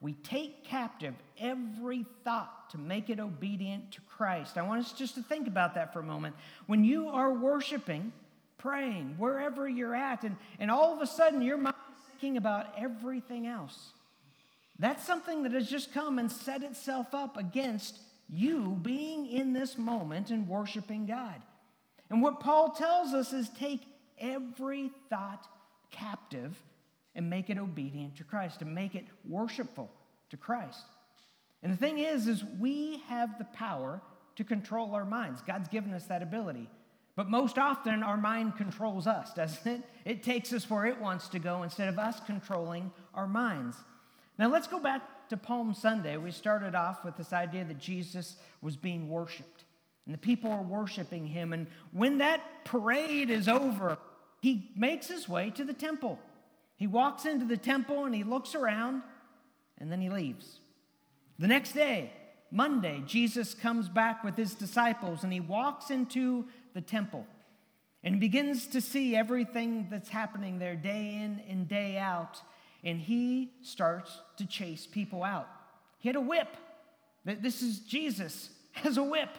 we 0.00 0.12
take 0.12 0.62
captive 0.62 1.14
every 1.38 2.04
thought 2.22 2.70
to 2.70 2.78
make 2.78 3.10
it 3.10 3.18
obedient 3.18 3.92
to 3.92 4.00
Christ. 4.02 4.58
I 4.58 4.62
want 4.62 4.84
us 4.84 4.92
just 4.92 5.14
to 5.14 5.22
think 5.22 5.48
about 5.48 5.74
that 5.74 5.92
for 5.92 6.00
a 6.00 6.04
moment. 6.04 6.36
When 6.66 6.84
you 6.84 7.08
are 7.08 7.32
worshiping, 7.32 8.12
praying, 8.58 9.16
wherever 9.18 9.68
you're 9.68 9.94
at, 9.94 10.22
and, 10.22 10.36
and 10.60 10.70
all 10.70 10.94
of 10.94 11.00
a 11.00 11.06
sudden 11.06 11.40
your 11.40 11.56
mind 11.56 11.76
is 11.96 12.10
thinking 12.10 12.36
about 12.36 12.66
everything 12.78 13.46
else, 13.46 13.94
that's 14.78 15.06
something 15.06 15.42
that 15.44 15.52
has 15.52 15.68
just 15.68 15.92
come 15.92 16.18
and 16.18 16.30
set 16.30 16.62
itself 16.62 17.14
up 17.14 17.36
against 17.36 17.98
you 18.28 18.78
being 18.82 19.26
in 19.26 19.52
this 19.52 19.78
moment 19.78 20.30
and 20.30 20.48
worshiping 20.48 21.06
God. 21.06 21.40
And 22.10 22.22
what 22.22 22.40
Paul 22.40 22.70
tells 22.70 23.12
us 23.14 23.32
is 23.32 23.48
take 23.50 23.82
every 24.18 24.90
thought 25.08 25.46
captive 25.90 26.56
and 27.14 27.30
make 27.30 27.48
it 27.48 27.58
obedient 27.58 28.16
to 28.16 28.24
Christ, 28.24 28.58
to 28.58 28.64
make 28.64 28.94
it 28.94 29.06
worshipful 29.26 29.90
to 30.30 30.36
Christ. 30.36 30.84
And 31.62 31.72
the 31.72 31.76
thing 31.76 31.98
is, 31.98 32.26
is 32.26 32.44
we 32.60 33.02
have 33.08 33.38
the 33.38 33.44
power 33.46 34.02
to 34.36 34.44
control 34.44 34.94
our 34.94 35.04
minds. 35.04 35.40
God's 35.40 35.68
given 35.68 35.94
us 35.94 36.04
that 36.06 36.22
ability. 36.22 36.68
But 37.16 37.30
most 37.30 37.58
often, 37.58 38.02
our 38.02 38.18
mind 38.18 38.56
controls 38.56 39.06
us, 39.06 39.32
doesn't 39.32 39.66
it? 39.66 39.82
It 40.04 40.22
takes 40.22 40.52
us 40.52 40.68
where 40.68 40.84
it 40.84 41.00
wants 41.00 41.28
to 41.28 41.38
go 41.38 41.62
instead 41.62 41.88
of 41.88 41.98
us 41.98 42.20
controlling 42.26 42.92
our 43.14 43.26
minds. 43.26 43.76
Now, 44.38 44.50
let's 44.50 44.66
go 44.66 44.78
back 44.78 45.28
to 45.28 45.36
Palm 45.36 45.74
Sunday, 45.74 46.16
we 46.16 46.30
started 46.30 46.74
off 46.74 47.04
with 47.04 47.16
this 47.16 47.32
idea 47.32 47.64
that 47.64 47.78
Jesus 47.78 48.36
was 48.62 48.76
being 48.76 49.08
worshiped 49.08 49.64
and 50.06 50.14
the 50.14 50.18
people 50.18 50.50
are 50.50 50.62
worshiping 50.62 51.26
him. 51.26 51.52
And 51.52 51.66
when 51.92 52.18
that 52.18 52.40
parade 52.64 53.28
is 53.28 53.48
over, 53.48 53.98
he 54.40 54.70
makes 54.76 55.08
his 55.08 55.28
way 55.28 55.50
to 55.50 55.64
the 55.64 55.72
temple. 55.72 56.18
He 56.76 56.86
walks 56.86 57.24
into 57.24 57.44
the 57.44 57.56
temple 57.56 58.04
and 58.04 58.14
he 58.14 58.22
looks 58.22 58.54
around 58.54 59.02
and 59.78 59.90
then 59.90 60.00
he 60.00 60.08
leaves. 60.08 60.60
The 61.38 61.48
next 61.48 61.72
day, 61.72 62.12
Monday, 62.52 63.02
Jesus 63.06 63.52
comes 63.52 63.88
back 63.88 64.22
with 64.22 64.36
his 64.36 64.54
disciples 64.54 65.24
and 65.24 65.32
he 65.32 65.40
walks 65.40 65.90
into 65.90 66.46
the 66.72 66.80
temple 66.80 67.26
and 68.04 68.20
begins 68.20 68.68
to 68.68 68.80
see 68.80 69.16
everything 69.16 69.88
that's 69.90 70.08
happening 70.08 70.60
there 70.60 70.76
day 70.76 71.20
in 71.20 71.42
and 71.48 71.66
day 71.66 71.98
out 71.98 72.40
and 72.84 72.98
he 72.98 73.52
starts 73.62 74.18
to 74.38 74.46
chase 74.46 74.86
people 74.86 75.22
out. 75.22 75.48
He 75.98 76.08
had 76.08 76.16
a 76.16 76.20
whip. 76.20 76.48
This 77.24 77.62
is 77.62 77.80
Jesus 77.80 78.50
has 78.72 78.96
a 78.96 79.02
whip. 79.02 79.30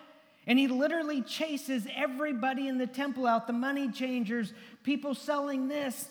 And 0.45 0.57
he 0.57 0.67
literally 0.69 1.21
chases 1.21 1.85
everybody 1.93 2.67
in 2.69 2.77
the 2.77 2.87
temple 2.87 3.27
out 3.27 3.47
the 3.47 3.53
money 3.53 3.91
changers, 3.91 4.53
people 4.83 5.13
selling 5.13 5.67
this, 5.67 6.07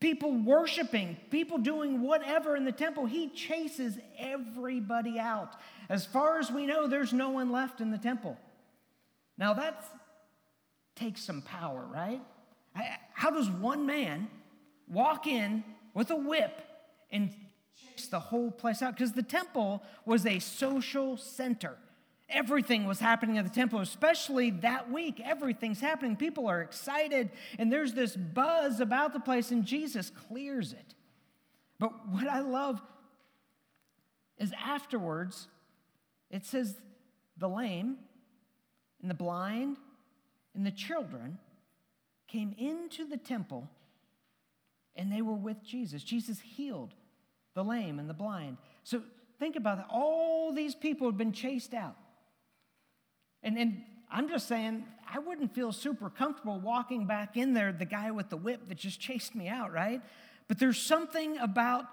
people 0.00 0.32
worshiping, 0.32 1.16
people 1.30 1.56
doing 1.56 2.02
whatever 2.02 2.56
in 2.56 2.66
the 2.66 2.72
temple. 2.72 3.06
He 3.06 3.30
chases 3.30 3.98
everybody 4.18 5.18
out. 5.18 5.56
As 5.88 6.04
far 6.04 6.38
as 6.38 6.50
we 6.50 6.66
know, 6.66 6.86
there's 6.86 7.14
no 7.14 7.30
one 7.30 7.50
left 7.50 7.80
in 7.80 7.90
the 7.90 7.96
temple. 7.96 8.36
Now 9.38 9.54
that 9.54 9.82
takes 10.94 11.22
some 11.22 11.40
power, 11.40 11.86
right? 11.90 12.20
How 13.14 13.30
does 13.30 13.48
one 13.48 13.86
man 13.86 14.28
walk 14.88 15.26
in 15.26 15.64
with 15.94 16.10
a 16.10 16.16
whip 16.16 16.60
and 17.10 17.30
chase 17.90 18.08
the 18.08 18.20
whole 18.20 18.50
place 18.50 18.82
out 18.82 18.94
because 18.94 19.12
the 19.12 19.22
temple 19.22 19.82
was 20.04 20.26
a 20.26 20.38
social 20.40 21.16
center. 21.16 21.76
Everything 22.28 22.84
was 22.84 22.98
happening 22.98 23.38
at 23.38 23.44
the 23.44 23.50
temple, 23.50 23.80
especially 23.80 24.50
that 24.50 24.90
week. 24.90 25.20
Everything's 25.24 25.80
happening. 25.80 26.16
People 26.16 26.46
are 26.48 26.62
excited, 26.62 27.30
and 27.58 27.70
there's 27.70 27.92
this 27.92 28.16
buzz 28.16 28.80
about 28.80 29.12
the 29.12 29.20
place, 29.20 29.50
and 29.50 29.64
Jesus 29.64 30.10
clears 30.10 30.72
it. 30.72 30.94
But 31.78 32.08
what 32.08 32.26
I 32.26 32.40
love 32.40 32.80
is 34.38 34.52
afterwards, 34.64 35.48
it 36.30 36.44
says 36.44 36.76
the 37.36 37.48
lame 37.48 37.98
and 39.00 39.10
the 39.10 39.14
blind 39.14 39.76
and 40.54 40.64
the 40.66 40.70
children 40.70 41.38
came 42.26 42.54
into 42.58 43.04
the 43.04 43.16
temple 43.16 43.68
and 44.96 45.12
they 45.12 45.22
were 45.22 45.34
with 45.34 45.62
Jesus. 45.64 46.02
Jesus 46.02 46.38
healed 46.40 46.94
the 47.54 47.64
lame 47.64 47.98
and 47.98 48.08
the 48.08 48.14
blind. 48.14 48.56
So 48.82 49.02
think 49.38 49.56
about 49.56 49.78
that. 49.78 49.86
All 49.90 50.52
these 50.52 50.74
people 50.74 51.06
had 51.08 51.18
been 51.18 51.32
chased 51.32 51.74
out. 51.74 51.96
And, 53.42 53.58
and 53.58 53.82
I'm 54.10 54.28
just 54.28 54.48
saying, 54.48 54.84
I 55.12 55.18
wouldn't 55.18 55.54
feel 55.54 55.72
super 55.72 56.08
comfortable 56.10 56.58
walking 56.60 57.06
back 57.06 57.36
in 57.36 57.52
there, 57.52 57.72
the 57.72 57.84
guy 57.84 58.10
with 58.10 58.30
the 58.30 58.36
whip 58.36 58.68
that 58.68 58.78
just 58.78 59.00
chased 59.00 59.34
me 59.34 59.48
out, 59.48 59.72
right? 59.72 60.00
But 60.48 60.58
there's 60.58 60.80
something 60.80 61.38
about 61.38 61.86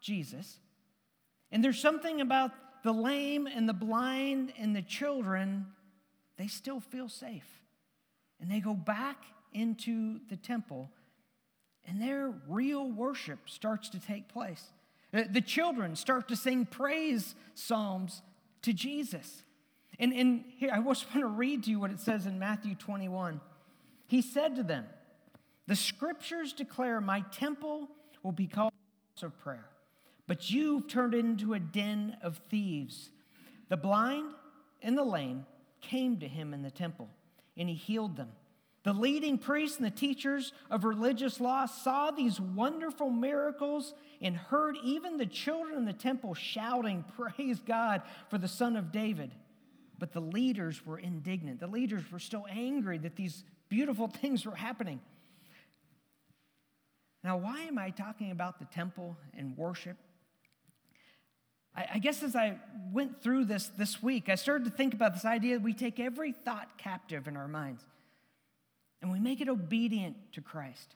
Jesus, 0.00 0.58
and 1.52 1.62
there's 1.62 1.80
something 1.80 2.20
about 2.20 2.50
the 2.82 2.92
lame 2.92 3.46
and 3.46 3.68
the 3.68 3.72
blind 3.72 4.52
and 4.58 4.74
the 4.74 4.82
children, 4.82 5.66
they 6.36 6.48
still 6.48 6.80
feel 6.80 7.08
safe. 7.08 7.46
And 8.40 8.50
they 8.50 8.58
go 8.58 8.74
back 8.74 9.24
into 9.52 10.18
the 10.28 10.36
temple, 10.36 10.90
and 11.86 12.00
their 12.00 12.32
real 12.48 12.90
worship 12.90 13.38
starts 13.46 13.88
to 13.90 14.00
take 14.00 14.28
place. 14.28 14.64
The 15.12 15.42
children 15.42 15.94
start 15.96 16.28
to 16.28 16.36
sing 16.36 16.64
praise 16.64 17.34
psalms 17.54 18.22
to 18.62 18.72
Jesus. 18.72 19.42
And, 19.98 20.12
and 20.12 20.44
here, 20.56 20.70
I 20.72 20.80
just 20.80 21.06
want 21.06 21.20
to 21.20 21.26
read 21.26 21.64
to 21.64 21.70
you 21.70 21.78
what 21.78 21.90
it 21.90 22.00
says 22.00 22.24
in 22.24 22.38
Matthew 22.38 22.74
21. 22.74 23.40
He 24.06 24.22
said 24.22 24.56
to 24.56 24.62
them, 24.62 24.86
The 25.66 25.76
scriptures 25.76 26.52
declare 26.52 27.00
my 27.00 27.20
temple 27.32 27.88
will 28.22 28.32
be 28.32 28.46
called 28.46 28.72
of 29.22 29.38
prayer, 29.38 29.66
but 30.26 30.50
you've 30.50 30.88
turned 30.88 31.14
it 31.14 31.18
into 31.18 31.54
a 31.54 31.60
den 31.60 32.16
of 32.22 32.40
thieves. 32.48 33.10
The 33.68 33.76
blind 33.76 34.30
and 34.80 34.96
the 34.96 35.04
lame 35.04 35.46
came 35.80 36.18
to 36.18 36.28
him 36.28 36.54
in 36.54 36.62
the 36.62 36.70
temple, 36.70 37.08
and 37.56 37.68
he 37.68 37.74
healed 37.74 38.16
them. 38.16 38.30
The 38.84 38.92
leading 38.92 39.38
priests 39.38 39.76
and 39.76 39.86
the 39.86 39.90
teachers 39.90 40.52
of 40.68 40.84
religious 40.84 41.40
law 41.40 41.66
saw 41.66 42.10
these 42.10 42.40
wonderful 42.40 43.10
miracles 43.10 43.94
and 44.20 44.36
heard 44.36 44.76
even 44.82 45.18
the 45.18 45.26
children 45.26 45.78
in 45.78 45.84
the 45.84 45.92
temple 45.92 46.34
shouting, 46.34 47.04
Praise 47.16 47.60
God 47.60 48.02
for 48.28 48.38
the 48.38 48.48
Son 48.48 48.76
of 48.76 48.90
David. 48.90 49.32
But 49.98 50.12
the 50.12 50.20
leaders 50.20 50.84
were 50.84 50.98
indignant. 50.98 51.60
The 51.60 51.68
leaders 51.68 52.02
were 52.10 52.18
still 52.18 52.44
angry 52.50 52.98
that 52.98 53.14
these 53.14 53.44
beautiful 53.68 54.08
things 54.20 54.44
were 54.44 54.56
happening. 54.56 55.00
Now, 57.22 57.36
why 57.36 57.60
am 57.62 57.78
I 57.78 57.90
talking 57.90 58.32
about 58.32 58.58
the 58.58 58.64
temple 58.64 59.16
and 59.32 59.56
worship? 59.56 59.96
I, 61.76 61.86
I 61.94 61.98
guess 62.00 62.20
as 62.24 62.34
I 62.34 62.58
went 62.90 63.22
through 63.22 63.44
this 63.44 63.68
this 63.68 64.02
week, 64.02 64.28
I 64.28 64.34
started 64.34 64.64
to 64.64 64.72
think 64.72 64.92
about 64.92 65.14
this 65.14 65.24
idea 65.24 65.54
that 65.54 65.62
we 65.62 65.72
take 65.72 66.00
every 66.00 66.32
thought 66.32 66.78
captive 66.78 67.28
in 67.28 67.36
our 67.36 67.46
minds 67.46 67.84
and 69.02 69.10
we 69.10 69.18
make 69.18 69.40
it 69.40 69.48
obedient 69.48 70.16
to 70.32 70.40
Christ. 70.40 70.94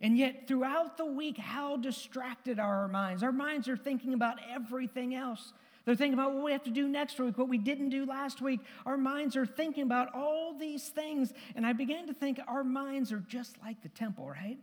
And 0.00 0.18
yet, 0.18 0.46
throughout 0.46 0.96
the 0.98 1.06
week, 1.06 1.38
how 1.38 1.76
distracted 1.76 2.58
are 2.58 2.82
our 2.82 2.88
minds? 2.88 3.22
Our 3.22 3.32
minds 3.32 3.68
are 3.68 3.76
thinking 3.76 4.12
about 4.12 4.36
everything 4.52 5.14
else. 5.14 5.52
They're 5.84 5.94
thinking 5.94 6.14
about 6.14 6.34
what 6.34 6.44
we 6.44 6.52
have 6.52 6.64
to 6.64 6.70
do 6.70 6.88
next 6.88 7.18
week, 7.18 7.38
what 7.38 7.48
we 7.48 7.58
didn't 7.58 7.90
do 7.90 8.04
last 8.06 8.40
week. 8.40 8.60
Our 8.86 8.96
minds 8.96 9.36
are 9.36 9.46
thinking 9.46 9.82
about 9.82 10.14
all 10.14 10.56
these 10.58 10.88
things. 10.88 11.32
And 11.54 11.66
I 11.66 11.72
began 11.72 12.06
to 12.06 12.14
think 12.14 12.40
our 12.46 12.64
minds 12.64 13.12
are 13.12 13.22
just 13.28 13.56
like 13.62 13.82
the 13.82 13.88
temple, 13.88 14.28
right? 14.28 14.58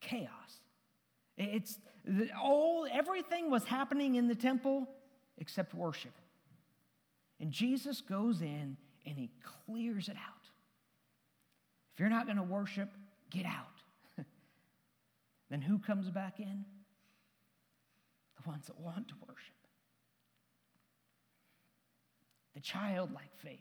Chaos. 0.00 0.30
It's 1.36 1.78
all, 2.40 2.86
everything 2.90 3.50
was 3.50 3.64
happening 3.64 4.14
in 4.14 4.28
the 4.28 4.34
temple 4.34 4.88
except 5.38 5.74
worship. 5.74 6.12
And 7.40 7.50
Jesus 7.50 8.02
goes 8.02 8.42
in 8.42 8.76
and 9.06 9.18
he 9.18 9.30
clears 9.42 10.08
it 10.08 10.16
out. 10.16 10.39
If 12.00 12.02
you're 12.02 12.08
not 12.08 12.24
going 12.24 12.38
to 12.38 12.42
worship, 12.42 12.88
get 13.28 13.44
out. 13.44 13.82
then 15.50 15.60
who 15.60 15.78
comes 15.78 16.08
back 16.08 16.40
in? 16.40 16.64
The 18.42 18.48
ones 18.48 18.68
that 18.68 18.80
want 18.80 19.08
to 19.08 19.14
worship. 19.28 19.52
The 22.54 22.60
childlike 22.60 23.36
faith. 23.44 23.60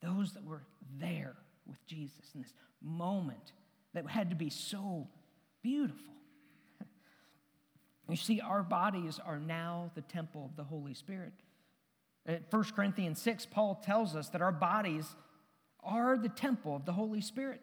Those 0.00 0.32
that 0.32 0.42
were 0.42 0.62
there 0.98 1.36
with 1.66 1.84
Jesus 1.86 2.30
in 2.34 2.40
this 2.40 2.54
moment 2.80 3.52
that 3.92 4.06
had 4.06 4.30
to 4.30 4.36
be 4.36 4.48
so 4.48 5.06
beautiful. 5.62 6.14
You 8.08 8.16
see, 8.16 8.40
our 8.40 8.62
bodies 8.62 9.20
are 9.22 9.38
now 9.38 9.90
the 9.94 10.00
temple 10.00 10.46
of 10.46 10.56
the 10.56 10.64
Holy 10.64 10.94
Spirit. 10.94 11.34
At 12.24 12.50
1 12.50 12.64
Corinthians 12.74 13.20
6, 13.20 13.46
Paul 13.50 13.82
tells 13.84 14.16
us 14.16 14.30
that 14.30 14.40
our 14.40 14.52
bodies 14.52 15.14
are 15.82 16.16
the 16.16 16.28
temple 16.28 16.76
of 16.76 16.84
the 16.84 16.92
Holy 16.92 17.20
Spirit. 17.20 17.60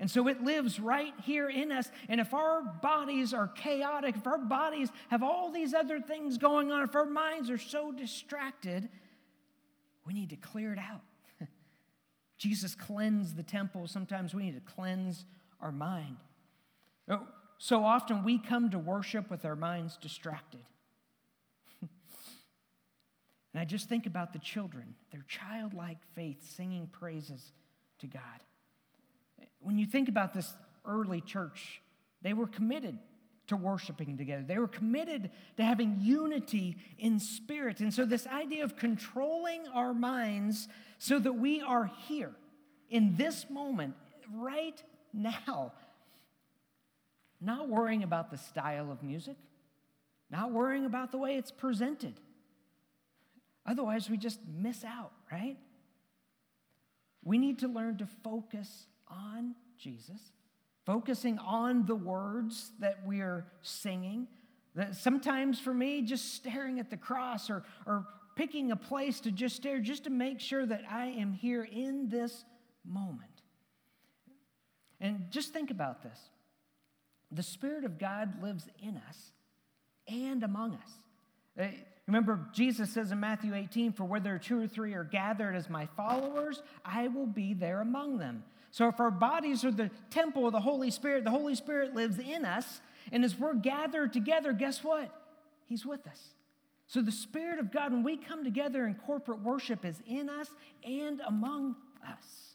And 0.00 0.10
so 0.10 0.26
it 0.26 0.42
lives 0.42 0.80
right 0.80 1.14
here 1.22 1.48
in 1.48 1.70
us. 1.70 1.88
And 2.08 2.20
if 2.20 2.34
our 2.34 2.62
bodies 2.62 3.32
are 3.32 3.46
chaotic, 3.48 4.16
if 4.16 4.26
our 4.26 4.38
bodies 4.38 4.90
have 5.08 5.22
all 5.22 5.52
these 5.52 5.72
other 5.72 6.00
things 6.00 6.36
going 6.36 6.72
on, 6.72 6.82
if 6.82 6.96
our 6.96 7.06
minds 7.06 7.48
are 7.48 7.58
so 7.58 7.92
distracted, 7.92 8.88
we 10.04 10.12
need 10.12 10.30
to 10.30 10.36
clear 10.36 10.72
it 10.72 10.78
out. 10.78 11.02
Jesus 12.38 12.74
cleansed 12.74 13.36
the 13.36 13.44
temple. 13.44 13.86
Sometimes 13.86 14.34
we 14.34 14.44
need 14.44 14.54
to 14.54 14.72
cleanse 14.72 15.24
our 15.60 15.72
mind. 15.72 16.16
So 17.58 17.84
often 17.84 18.24
we 18.24 18.38
come 18.38 18.70
to 18.70 18.78
worship 18.78 19.30
with 19.30 19.44
our 19.44 19.56
minds 19.56 19.96
distracted. 19.96 20.60
And 23.54 23.60
I 23.60 23.64
just 23.64 23.88
think 23.88 24.06
about 24.06 24.32
the 24.32 24.40
children, 24.40 24.96
their 25.12 25.24
childlike 25.28 25.98
faith 26.16 26.38
singing 26.56 26.88
praises 26.88 27.52
to 28.00 28.08
God. 28.08 28.22
When 29.60 29.78
you 29.78 29.86
think 29.86 30.08
about 30.08 30.34
this 30.34 30.52
early 30.84 31.20
church, 31.20 31.80
they 32.20 32.32
were 32.32 32.48
committed 32.48 32.98
to 33.46 33.56
worshiping 33.56 34.16
together. 34.18 34.42
They 34.42 34.58
were 34.58 34.68
committed 34.68 35.30
to 35.56 35.62
having 35.62 35.98
unity 36.00 36.78
in 36.98 37.20
spirit. 37.20 37.80
And 37.80 37.94
so, 37.94 38.04
this 38.04 38.26
idea 38.26 38.64
of 38.64 38.76
controlling 38.76 39.68
our 39.68 39.94
minds 39.94 40.66
so 40.98 41.18
that 41.20 41.34
we 41.34 41.60
are 41.60 41.90
here 42.08 42.32
in 42.90 43.16
this 43.16 43.46
moment, 43.48 43.94
right 44.32 44.82
now, 45.12 45.72
not 47.40 47.68
worrying 47.68 48.02
about 48.02 48.30
the 48.30 48.38
style 48.38 48.90
of 48.90 49.02
music, 49.02 49.36
not 50.30 50.50
worrying 50.50 50.86
about 50.86 51.12
the 51.12 51.18
way 51.18 51.36
it's 51.36 51.52
presented, 51.52 52.14
Otherwise, 53.66 54.10
we 54.10 54.16
just 54.16 54.40
miss 54.46 54.84
out, 54.84 55.12
right? 55.32 55.56
We 57.22 57.38
need 57.38 57.60
to 57.60 57.68
learn 57.68 57.98
to 57.98 58.06
focus 58.06 58.86
on 59.08 59.54
Jesus, 59.78 60.20
focusing 60.84 61.38
on 61.38 61.86
the 61.86 61.94
words 61.94 62.72
that 62.80 63.06
we 63.06 63.20
are 63.20 63.46
singing. 63.62 64.28
That 64.74 64.96
sometimes 64.96 65.58
for 65.58 65.72
me, 65.72 66.02
just 66.02 66.34
staring 66.34 66.78
at 66.78 66.90
the 66.90 66.96
cross 66.96 67.48
or, 67.48 67.64
or 67.86 68.06
picking 68.36 68.72
a 68.72 68.76
place 68.76 69.20
to 69.20 69.30
just 69.30 69.56
stare, 69.56 69.78
just 69.80 70.04
to 70.04 70.10
make 70.10 70.40
sure 70.40 70.66
that 70.66 70.82
I 70.90 71.06
am 71.06 71.32
here 71.32 71.64
in 71.64 72.08
this 72.08 72.44
moment. 72.84 73.30
And 75.00 75.26
just 75.30 75.52
think 75.52 75.70
about 75.70 76.02
this 76.02 76.18
the 77.30 77.42
Spirit 77.42 77.84
of 77.84 77.98
God 77.98 78.42
lives 78.42 78.68
in 78.80 78.96
us 79.08 79.32
and 80.06 80.42
among 80.42 80.74
us. 80.74 80.90
Eh, 81.58 81.70
remember, 82.06 82.46
Jesus 82.52 82.90
says 82.90 83.12
in 83.12 83.20
Matthew 83.20 83.54
18, 83.54 83.92
For 83.92 84.04
where 84.04 84.20
there 84.20 84.38
two 84.38 84.62
or 84.62 84.66
three 84.66 84.94
are 84.94 85.04
gathered 85.04 85.54
as 85.54 85.70
my 85.70 85.86
followers, 85.96 86.62
I 86.84 87.08
will 87.08 87.26
be 87.26 87.54
there 87.54 87.80
among 87.80 88.18
them. 88.18 88.44
So 88.70 88.88
if 88.88 88.98
our 88.98 89.10
bodies 89.10 89.64
are 89.64 89.70
the 89.70 89.90
temple 90.10 90.46
of 90.46 90.52
the 90.52 90.60
Holy 90.60 90.90
Spirit, 90.90 91.24
the 91.24 91.30
Holy 91.30 91.54
Spirit 91.54 91.94
lives 91.94 92.18
in 92.18 92.44
us. 92.44 92.80
And 93.12 93.24
as 93.24 93.38
we're 93.38 93.54
gathered 93.54 94.12
together, 94.12 94.52
guess 94.52 94.82
what? 94.82 95.10
He's 95.66 95.86
with 95.86 96.06
us. 96.06 96.20
So 96.86 97.00
the 97.00 97.12
Spirit 97.12 97.58
of 97.60 97.72
God, 97.72 97.92
when 97.92 98.02
we 98.02 98.16
come 98.16 98.44
together 98.44 98.86
in 98.86 98.94
corporate 98.94 99.42
worship, 99.42 99.84
is 99.84 100.02
in 100.06 100.28
us 100.28 100.48
and 100.84 101.20
among 101.26 101.76
us. 102.06 102.54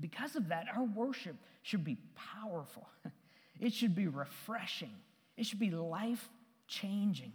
Because 0.00 0.36
of 0.36 0.48
that, 0.48 0.66
our 0.74 0.84
worship 0.84 1.36
should 1.62 1.84
be 1.84 1.98
powerful. 2.14 2.88
It 3.60 3.72
should 3.72 3.96
be 3.96 4.06
refreshing. 4.06 4.94
It 5.36 5.44
should 5.44 5.58
be 5.58 5.72
life 5.72 6.28
changing. 6.68 7.32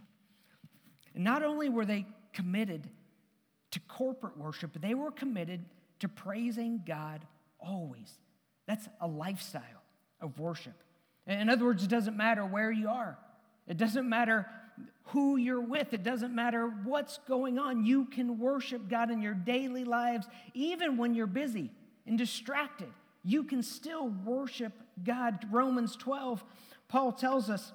And 1.14 1.24
not 1.24 1.42
only 1.42 1.68
were 1.68 1.84
they 1.84 2.06
committed 2.32 2.88
to 3.72 3.80
corporate 3.80 4.36
worship, 4.38 4.72
but 4.72 4.82
they 4.82 4.94
were 4.94 5.10
committed 5.10 5.64
to 6.00 6.08
praising 6.08 6.82
God 6.86 7.26
always. 7.60 8.12
That's 8.66 8.88
a 9.00 9.06
lifestyle 9.06 9.62
of 10.20 10.38
worship. 10.38 10.74
In 11.26 11.48
other 11.48 11.64
words, 11.64 11.82
it 11.82 11.90
doesn't 11.90 12.16
matter 12.16 12.44
where 12.44 12.70
you 12.70 12.88
are, 12.88 13.18
it 13.66 13.76
doesn't 13.76 14.08
matter 14.08 14.46
who 15.08 15.36
you're 15.36 15.60
with, 15.60 15.92
it 15.92 16.02
doesn't 16.02 16.34
matter 16.34 16.66
what's 16.66 17.18
going 17.28 17.58
on. 17.58 17.84
You 17.84 18.06
can 18.06 18.38
worship 18.38 18.88
God 18.88 19.10
in 19.10 19.22
your 19.22 19.34
daily 19.34 19.84
lives, 19.84 20.26
even 20.54 20.96
when 20.96 21.14
you're 21.14 21.26
busy 21.26 21.70
and 22.06 22.18
distracted. 22.18 22.88
You 23.22 23.44
can 23.44 23.62
still 23.62 24.08
worship 24.08 24.72
God. 25.02 25.46
Romans 25.50 25.96
12, 25.96 26.44
Paul 26.88 27.12
tells 27.12 27.48
us 27.48 27.72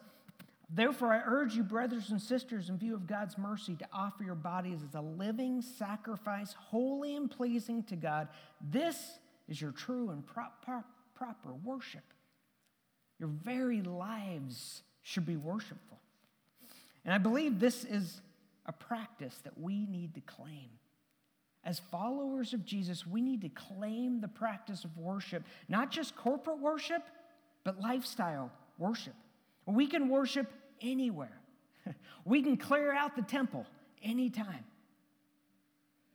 Therefore, 0.72 1.12
I 1.12 1.22
urge 1.26 1.56
you, 1.56 1.64
brothers 1.64 2.12
and 2.12 2.22
sisters, 2.22 2.70
in 2.70 2.78
view 2.78 2.94
of 2.94 3.08
God's 3.08 3.38
mercy, 3.38 3.76
to 3.78 3.88
offer 3.92 4.24
your 4.24 4.36
bodies 4.36 4.82
as 4.88 4.94
a 4.94 5.02
living 5.02 5.62
sacrifice, 5.62 6.54
holy 6.54 7.16
and 7.16 7.30
pleasing 7.30 7.82
to 7.86 7.96
God. 7.96 8.28
This 8.62 9.18
is 9.48 9.60
your 9.60 9.72
true 9.72 10.12
and 10.12 10.24
proper 10.26 11.54
worship. 11.64 12.04
Your 13.20 13.30
very 13.30 13.82
lives 13.82 14.84
should 15.02 15.26
be 15.26 15.38
worshipful. 15.38 16.00
And 17.04 17.14
I 17.14 17.18
believe 17.18 17.60
this 17.60 17.84
is 17.84 18.22
a 18.68 18.72
practice 18.72 19.40
that 19.44 19.58
we 19.58 19.88
need 19.88 20.14
to 20.14 20.22
claim. 20.22 20.70
As 21.64 21.80
followers 21.92 22.54
of 22.54 22.64
Jesus, 22.64 23.08
we 23.08 23.22
need 23.22 23.42
to 23.42 23.50
claim 23.50 24.22
the 24.22 24.28
practice 24.28 24.84
of 24.84 24.96
worship, 24.98 25.44
not 25.68 25.90
just 25.90 26.16
corporate 26.16 26.60
worship, 26.60 27.02
but 27.64 27.82
lifestyle 27.82 28.52
worship. 28.78 29.16
We 29.66 29.88
can 29.88 30.10
worship 30.10 30.48
anywhere. 30.82 31.42
We 32.26 32.44
can 32.44 32.58
clear 32.58 32.94
out 32.94 33.16
the 33.16 33.24
temple 33.24 33.66
anytime 34.04 34.66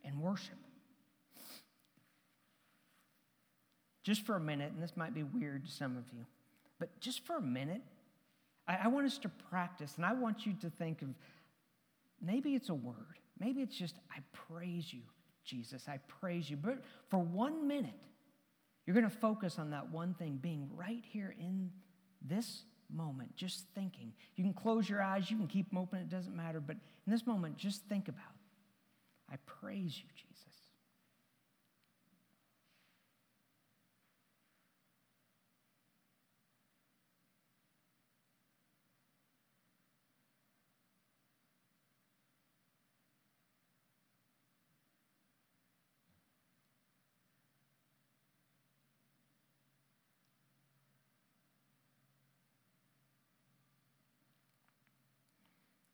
and 0.05 0.21
worship. 0.21 0.55
Just 4.05 4.25
for 4.27 4.37
a 4.37 4.41
minute, 4.41 4.73
and 4.73 4.83
this 4.83 4.97
might 4.97 5.15
be 5.15 5.23
weird 5.23 5.65
to 5.65 5.71
some 5.71 5.97
of 5.97 6.05
you, 6.13 6.27
but 6.79 7.01
just 7.01 7.25
for 7.25 7.37
a 7.37 7.41
minute, 7.41 7.81
I, 8.69 8.81
I 8.85 8.89
want 8.89 9.07
us 9.07 9.19
to 9.19 9.29
practice, 9.29 9.95
and 9.97 10.05
I 10.05 10.13
want 10.13 10.47
you 10.47 10.53
to 10.61 10.71
think 10.71 11.03
of 11.03 11.09
maybe 12.21 12.55
it's 12.55 12.69
a 12.69 12.75
word, 12.75 13.19
maybe 13.41 13.63
it's 13.63 13.77
just, 13.77 13.97
I 14.15 14.21
praise 14.33 14.93
you, 14.93 15.01
Jesus, 15.45 15.87
I 15.89 15.99
praise 16.21 16.51
you. 16.51 16.57
But 16.57 16.85
for 17.09 17.19
one 17.19 17.67
minute, 17.67 17.93
you're 18.87 18.95
going 18.95 19.09
to 19.09 19.17
focus 19.17 19.59
on 19.59 19.71
that 19.71 19.91
one 19.91 20.15
thing 20.15 20.39
being 20.41 20.69
right 20.75 21.03
here 21.11 21.35
in 21.39 21.71
this 22.21 22.65
moment, 22.91 23.35
just 23.37 23.67
thinking. 23.75 24.13
You 24.37 24.45
can 24.45 24.53
close 24.53 24.89
your 24.89 25.03
eyes, 25.03 25.31
you 25.31 25.37
can 25.37 25.47
keep 25.47 25.71
them 25.71 25.79
open, 25.79 25.99
it 25.99 26.09
doesn't 26.09 26.35
matter. 26.35 26.61
But 26.61 26.77
in 27.07 27.13
this 27.13 27.27
moment, 27.27 27.57
just 27.57 27.83
think 27.85 28.09
about 28.09 28.25
I 29.31 29.37
praise 29.47 29.99
you, 29.99 30.09
Jesus. 30.15 30.34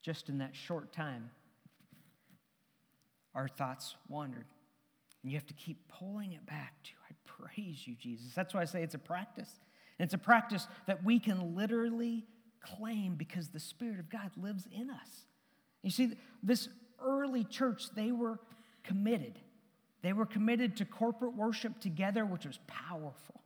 Just 0.03 0.29
in 0.29 0.39
that 0.39 0.55
short 0.55 0.93
time, 0.93 1.31
our 3.35 3.49
thoughts 3.49 3.97
wandered. 4.09 4.47
And 5.23 5.31
you 5.31 5.39
have 5.39 5.47
to 5.47 5.55
keep 5.55 5.89
pulling 5.89 6.33
it 6.33 6.47
back 6.47 6.83
to, 6.85 6.91
I 7.09 7.15
praise 7.25 7.87
you, 7.87 7.95
Jesus. 7.95 8.33
That's 8.35 8.55
why 8.55 8.63
I 8.63 8.65
say 8.65 8.83
it's 8.83 8.95
a 8.95 8.99
practice. 8.99 9.51
And 9.99 10.05
it's 10.05 10.15
a 10.15 10.19
practice 10.19 10.67
that 10.87 11.05
we 11.05 11.19
can 11.19 11.55
literally 11.55 12.25
claim 12.61 13.15
because 13.17 13.49
the 13.49 13.61
Spirit 13.61 14.01
of 14.01 14.09
God 14.09 14.31
lives 14.37 14.67
in 14.73 14.91
us. 14.91 15.27
You 15.83 15.91
see, 15.91 16.17
this 16.43 16.69
early 17.05 17.45
church, 17.45 17.85
they 17.95 18.13
were 18.13 18.39
committed. 18.85 19.39
They 20.03 20.13
were 20.13 20.27
committed 20.27 20.77
to 20.79 20.85
corporate 20.85 21.35
worship 21.35 21.81
together, 21.81 22.25
which 22.25 22.47
was 22.47 22.59
powerful. 22.67 23.43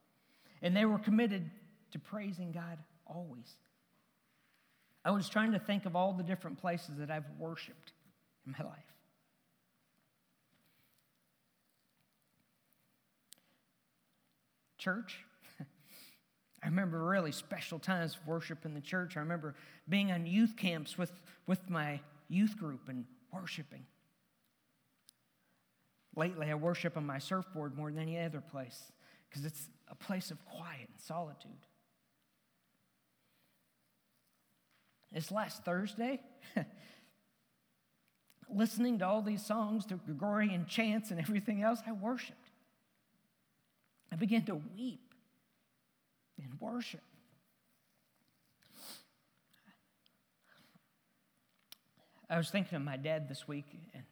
And 0.63 0.77
they 0.77 0.85
were 0.85 0.99
committed 0.99 1.51
to 1.93 1.99
praising 1.99 2.53
God 2.53 2.79
always. 3.07 3.57
I 5.05 5.11
was 5.11 5.29
trying 5.29 5.53
to 5.53 5.59
think 5.59 5.85
of 5.85 5.95
all 5.95 6.13
the 6.13 6.23
different 6.23 6.59
places 6.59 6.97
that 6.99 7.11
I've 7.11 7.29
worshiped 7.39 7.93
in 8.47 8.55
my 8.59 8.65
life. 8.65 8.79
Church. 14.79 15.19
I 16.63 16.67
remember 16.67 17.05
really 17.05 17.33
special 17.33 17.79
times 17.79 18.17
of 18.17 18.27
worship 18.27 18.65
in 18.65 18.73
the 18.73 18.81
church. 18.81 19.17
I 19.17 19.21
remember 19.21 19.55
being 19.89 20.11
on 20.11 20.27
youth 20.27 20.57
camps 20.57 20.97
with, 20.97 21.13
with 21.47 21.69
my 21.69 22.01
youth 22.29 22.57
group 22.57 22.89
and 22.89 23.05
worshiping. 23.33 23.85
Lately, 26.17 26.51
I 26.51 26.55
worship 26.55 26.97
on 26.97 27.05
my 27.05 27.19
surfboard 27.19 27.77
more 27.77 27.91
than 27.91 28.01
any 28.01 28.19
other 28.19 28.41
place 28.41 28.93
because 29.29 29.45
it's 29.45 29.69
a 29.89 29.95
place 29.95 30.31
of 30.31 30.43
quiet 30.47 30.89
and 30.89 31.01
solitude. 31.01 31.51
This 35.15 35.31
last 35.31 35.65
Thursday, 35.65 36.21
listening 38.53 38.99
to 38.99 39.07
all 39.07 39.23
these 39.23 39.47
songs, 39.47 39.87
the 39.87 39.95
Gregorian 39.95 40.67
chants, 40.67 41.13
and 41.13 41.21
everything 41.21 41.63
else, 41.63 41.81
I 41.87 41.93
worshiped. 41.93 42.51
I 44.11 44.17
began 44.17 44.45
to 44.47 44.57
weep 44.77 45.15
in 46.37 46.49
worship. 46.59 47.01
I 52.29 52.37
was 52.37 52.51
thinking 52.51 52.75
of 52.75 52.83
my 52.83 52.97
dad 52.97 53.29
this 53.29 53.47
week, 53.47 53.67
and 53.95 54.03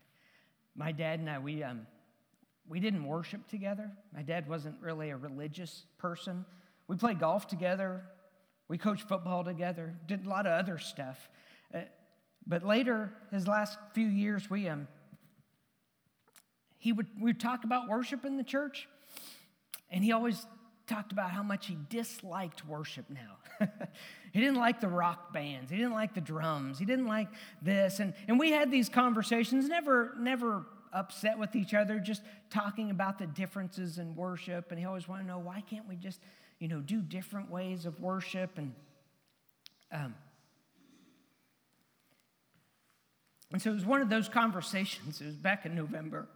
my 0.76 0.92
dad 0.92 1.18
and 1.18 1.28
I, 1.28 1.40
we, 1.40 1.64
um, 1.64 1.86
we 2.68 2.78
didn't 2.78 3.04
worship 3.04 3.48
together. 3.48 3.90
My 4.14 4.22
dad 4.22 4.48
wasn't 4.48 4.76
really 4.80 5.10
a 5.10 5.16
religious 5.16 5.84
person. 5.98 6.44
We 6.86 6.96
played 6.96 7.18
golf 7.18 7.48
together, 7.48 8.04
we 8.72 8.78
coached 8.78 9.06
football 9.06 9.44
together, 9.44 9.92
did 10.06 10.24
a 10.24 10.28
lot 10.30 10.46
of 10.46 10.52
other 10.52 10.78
stuff. 10.78 11.28
Uh, 11.74 11.80
but 12.46 12.64
later, 12.64 13.12
his 13.30 13.46
last 13.46 13.76
few 13.92 14.06
years, 14.06 14.48
we 14.48 14.66
um, 14.66 14.88
he 16.78 16.90
would 16.90 17.06
we 17.20 17.34
talk 17.34 17.64
about 17.64 17.86
worship 17.86 18.24
in 18.24 18.38
the 18.38 18.42
church, 18.42 18.88
and 19.90 20.02
he 20.02 20.12
always 20.12 20.46
talked 20.86 21.12
about 21.12 21.32
how 21.32 21.42
much 21.42 21.66
he 21.66 21.76
disliked 21.90 22.64
worship 22.64 23.04
now. 23.10 23.68
he 24.32 24.40
didn't 24.40 24.56
like 24.56 24.80
the 24.80 24.88
rock 24.88 25.34
bands. 25.34 25.70
He 25.70 25.76
didn't 25.76 25.92
like 25.92 26.14
the 26.14 26.22
drums. 26.22 26.78
He 26.78 26.86
didn't 26.86 27.06
like 27.06 27.28
this. 27.60 28.00
And, 28.00 28.14
and 28.26 28.38
we 28.38 28.52
had 28.52 28.70
these 28.70 28.88
conversations, 28.88 29.68
never, 29.68 30.14
never 30.18 30.64
upset 30.94 31.38
with 31.38 31.54
each 31.54 31.74
other, 31.74 32.00
just 32.00 32.22
talking 32.48 32.90
about 32.90 33.18
the 33.18 33.26
differences 33.26 33.98
in 33.98 34.16
worship. 34.16 34.70
And 34.70 34.78
he 34.78 34.86
always 34.86 35.06
wanted 35.06 35.24
to 35.24 35.28
know 35.28 35.38
why 35.38 35.60
can't 35.60 35.86
we 35.86 35.96
just 35.96 36.20
you 36.62 36.68
know, 36.68 36.78
do 36.78 37.00
different 37.00 37.50
ways 37.50 37.86
of 37.86 37.98
worship. 37.98 38.56
And, 38.56 38.72
um, 39.90 40.14
and 43.50 43.60
so 43.60 43.72
it 43.72 43.74
was 43.74 43.84
one 43.84 44.00
of 44.00 44.08
those 44.08 44.28
conversations. 44.28 45.20
It 45.20 45.26
was 45.26 45.34
back 45.34 45.66
in 45.66 45.74
November. 45.74 46.28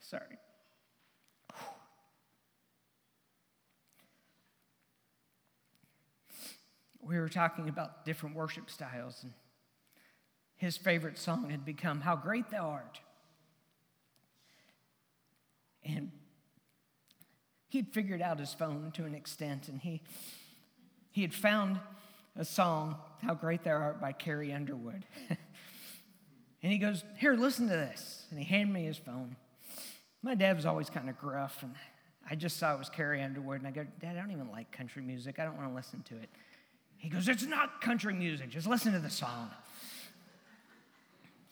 Sorry. 0.00 0.38
We 7.02 7.18
were 7.18 7.28
talking 7.28 7.68
about 7.68 8.06
different 8.06 8.34
worship 8.34 8.70
styles, 8.70 9.24
and 9.24 9.32
his 10.56 10.78
favorite 10.78 11.18
song 11.18 11.50
had 11.50 11.66
become 11.66 12.00
How 12.00 12.16
Great 12.16 12.48
Thou 12.48 12.70
Art. 12.70 13.00
And 15.84 16.10
he'd 17.68 17.92
figured 17.92 18.22
out 18.22 18.38
his 18.38 18.54
phone 18.54 18.92
to 18.92 19.04
an 19.04 19.14
extent, 19.14 19.68
and 19.68 19.80
he, 19.80 20.02
he 21.10 21.22
had 21.22 21.34
found 21.34 21.80
a 22.36 22.44
song, 22.44 22.96
How 23.22 23.34
Great 23.34 23.64
Thou 23.64 23.72
Art 23.72 24.00
by 24.00 24.12
Carrie 24.12 24.52
Underwood. 24.52 25.04
and 26.62 26.72
he 26.72 26.78
goes, 26.78 27.04
Here, 27.18 27.34
listen 27.34 27.68
to 27.68 27.74
this. 27.74 28.26
And 28.30 28.38
he 28.38 28.44
handed 28.44 28.72
me 28.72 28.84
his 28.84 28.98
phone. 28.98 29.36
My 30.22 30.34
dad 30.34 30.56
was 30.56 30.66
always 30.66 30.88
kind 30.88 31.08
of 31.08 31.18
gruff, 31.18 31.62
and 31.62 31.74
I 32.30 32.36
just 32.36 32.58
saw 32.58 32.74
it 32.74 32.78
was 32.78 32.88
Carrie 32.88 33.22
Underwood, 33.22 33.58
and 33.58 33.66
I 33.66 33.70
go, 33.70 33.84
Dad, 34.00 34.16
I 34.16 34.20
don't 34.20 34.30
even 34.30 34.50
like 34.50 34.70
country 34.70 35.02
music. 35.02 35.38
I 35.38 35.44
don't 35.44 35.56
want 35.56 35.68
to 35.68 35.74
listen 35.74 36.02
to 36.08 36.14
it. 36.14 36.30
He 36.96 37.08
goes, 37.08 37.28
It's 37.28 37.44
not 37.44 37.80
country 37.80 38.14
music. 38.14 38.48
Just 38.48 38.66
listen 38.66 38.92
to 38.92 39.00
the 39.00 39.10
song. 39.10 39.50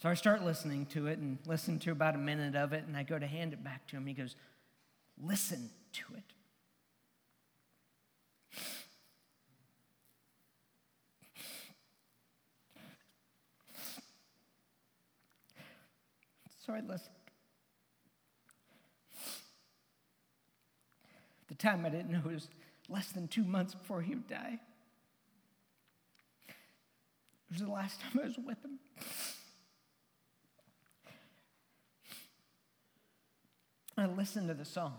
So 0.03 0.09
I 0.09 0.14
start 0.14 0.42
listening 0.42 0.86
to 0.86 1.09
it 1.09 1.18
and 1.18 1.38
listen 1.46 1.78
to 1.80 1.92
about 1.92 2.14
a 2.14 2.18
minute 2.18 2.57
of 2.57 2.72
it, 2.72 2.84
and 2.86 2.96
I 2.96 3.03
go 3.03 3.18
to 3.18 3.26
hand 3.26 3.53
it 3.53 3.62
back 3.62 3.86
to 3.88 3.96
him. 3.96 4.07
He 4.07 4.14
goes, 4.14 4.34
Listen 5.22 5.68
to 5.92 6.05
it. 6.16 6.22
So 16.66 16.72
I 16.72 16.80
listened. 16.80 17.11
the 21.48 21.55
time 21.57 21.84
I 21.84 21.88
didn't 21.88 22.11
know 22.11 22.22
it 22.24 22.34
was 22.34 22.48
less 22.88 23.09
than 23.09 23.26
two 23.26 23.42
months 23.42 23.74
before 23.74 24.03
he 24.03 24.14
would 24.14 24.28
die. 24.28 24.61
It 26.48 26.55
was 27.51 27.61
the 27.62 27.70
last 27.70 28.01
time 28.01 28.20
I 28.22 28.26
was 28.26 28.38
with 28.38 28.64
him. 28.64 28.78
I 34.01 34.07
listened 34.07 34.48
to 34.48 34.55
the 34.55 34.64
song. 34.64 34.94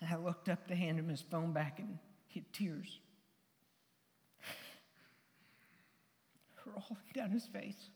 And 0.00 0.10
I 0.10 0.16
looked 0.16 0.48
up 0.48 0.66
to 0.68 0.74
hand 0.74 0.98
him 0.98 1.08
his 1.08 1.22
phone 1.22 1.52
back 1.52 1.78
and 1.78 1.98
had 2.34 2.52
tears 2.52 2.98
rolling 6.66 7.04
down 7.14 7.30
his 7.30 7.46
face. 7.46 7.90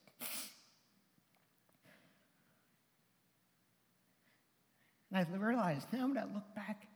And 5.11 5.19
I 5.19 5.27
realized 5.37 5.89
now 5.93 6.07
when 6.07 6.19
I 6.19 6.25
look 6.25 6.55
back, 6.55 6.87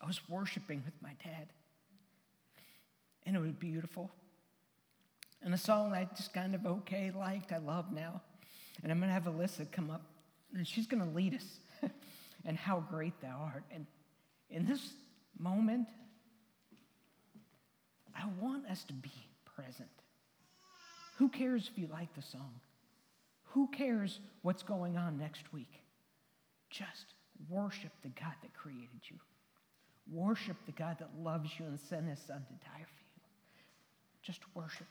I 0.00 0.06
was 0.06 0.26
worshiping 0.28 0.82
with 0.84 0.94
my 1.02 1.12
dad. 1.22 1.48
And 3.26 3.36
it 3.36 3.40
was 3.40 3.52
beautiful. 3.52 4.10
And 5.42 5.52
a 5.52 5.58
song 5.58 5.92
I 5.92 6.08
just 6.16 6.32
kind 6.32 6.54
of 6.54 6.64
okay 6.64 7.10
liked, 7.10 7.52
I 7.52 7.58
love 7.58 7.92
now. 7.92 8.22
And 8.82 8.90
I'm 8.90 8.98
going 8.98 9.08
to 9.08 9.14
have 9.14 9.24
Alyssa 9.24 9.70
come 9.70 9.90
up 9.90 10.13
and 10.54 10.66
she's 10.66 10.86
going 10.86 11.02
to 11.02 11.14
lead 11.14 11.34
us. 11.34 11.90
and 12.44 12.56
how 12.56 12.84
great 12.90 13.18
thou 13.20 13.50
art. 13.52 13.64
And 13.72 13.86
in 14.50 14.66
this 14.66 14.80
moment, 15.38 15.88
I 18.14 18.26
want 18.40 18.66
us 18.66 18.84
to 18.84 18.92
be 18.92 19.12
present. 19.56 19.88
Who 21.16 21.28
cares 21.28 21.70
if 21.70 21.78
you 21.78 21.88
like 21.92 22.14
the 22.14 22.22
song? 22.22 22.54
Who 23.50 23.68
cares 23.68 24.20
what's 24.42 24.62
going 24.62 24.96
on 24.96 25.18
next 25.18 25.52
week? 25.52 25.80
Just 26.70 27.14
worship 27.48 27.92
the 28.02 28.08
God 28.08 28.34
that 28.42 28.52
created 28.52 29.00
you. 29.08 29.16
Worship 30.10 30.56
the 30.66 30.72
God 30.72 30.96
that 30.98 31.08
loves 31.22 31.50
you 31.58 31.66
and 31.66 31.78
sent 31.80 32.08
his 32.08 32.18
son 32.18 32.44
to 32.48 32.52
die 32.66 32.84
for 32.84 33.00
you. 33.00 33.22
Just 34.22 34.40
worship. 34.54 34.86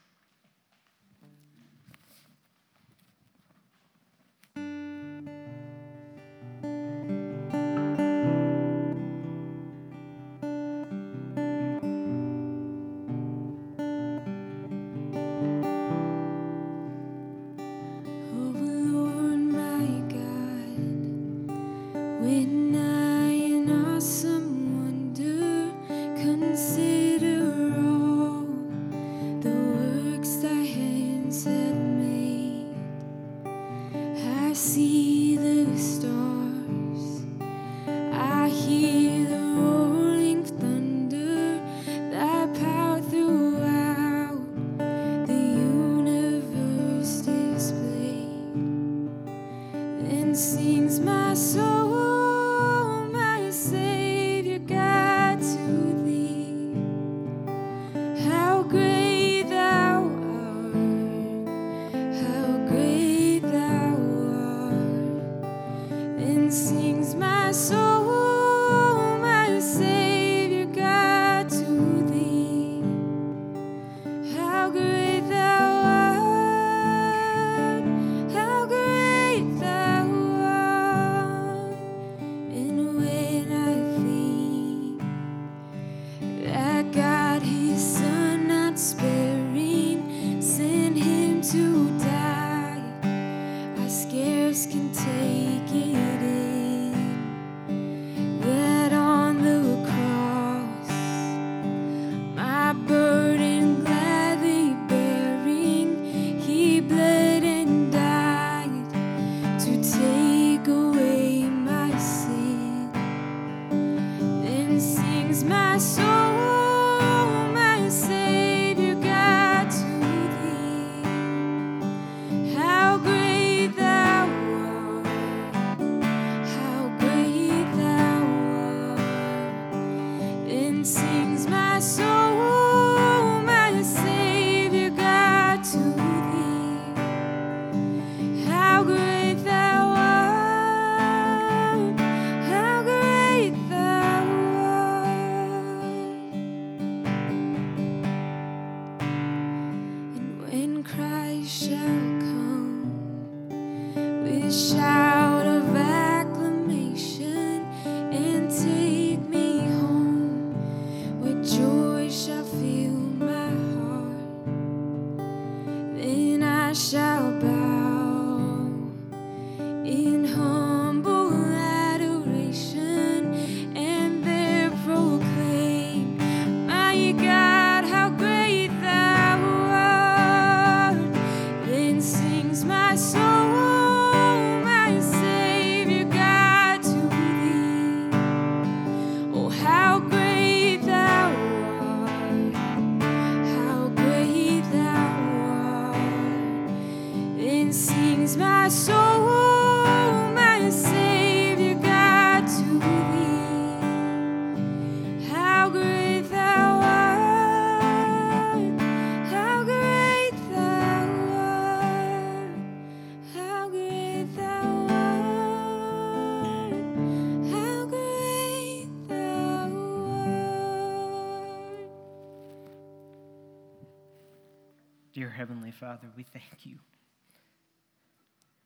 Father, 225.73 226.07
we 226.15 226.23
thank 226.23 226.65
you 226.65 226.77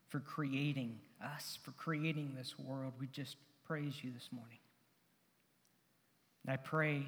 for 0.09 0.19
creating 0.19 0.99
us, 1.23 1.57
for 1.63 1.71
creating 1.71 2.33
this 2.37 2.57
world. 2.57 2.93
We 2.99 3.07
just 3.07 3.35
praise 3.65 3.95
you 4.03 4.11
this 4.11 4.29
morning. 4.31 4.59
And 6.45 6.53
I 6.53 6.57
pray 6.57 7.03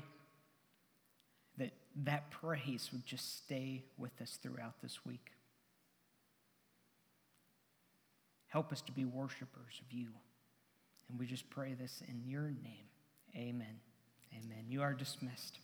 that 1.57 1.71
that 2.03 2.29
praise 2.31 2.89
would 2.91 3.05
just 3.05 3.43
stay 3.43 3.83
with 3.97 4.11
us 4.21 4.37
throughout 4.41 4.81
this 4.81 5.05
week. 5.05 5.31
Help 8.47 8.71
us 8.71 8.81
to 8.81 8.91
be 8.91 9.05
worshipers 9.05 9.81
of 9.85 9.93
you. 9.93 10.07
And 11.09 11.19
we 11.19 11.25
just 11.25 11.49
pray 11.49 11.73
this 11.73 12.01
in 12.07 12.21
your 12.25 12.51
name. 12.63 12.87
Amen. 13.35 13.79
Amen. 14.33 14.65
You 14.67 14.81
are 14.81 14.93
dismissed. 14.93 15.59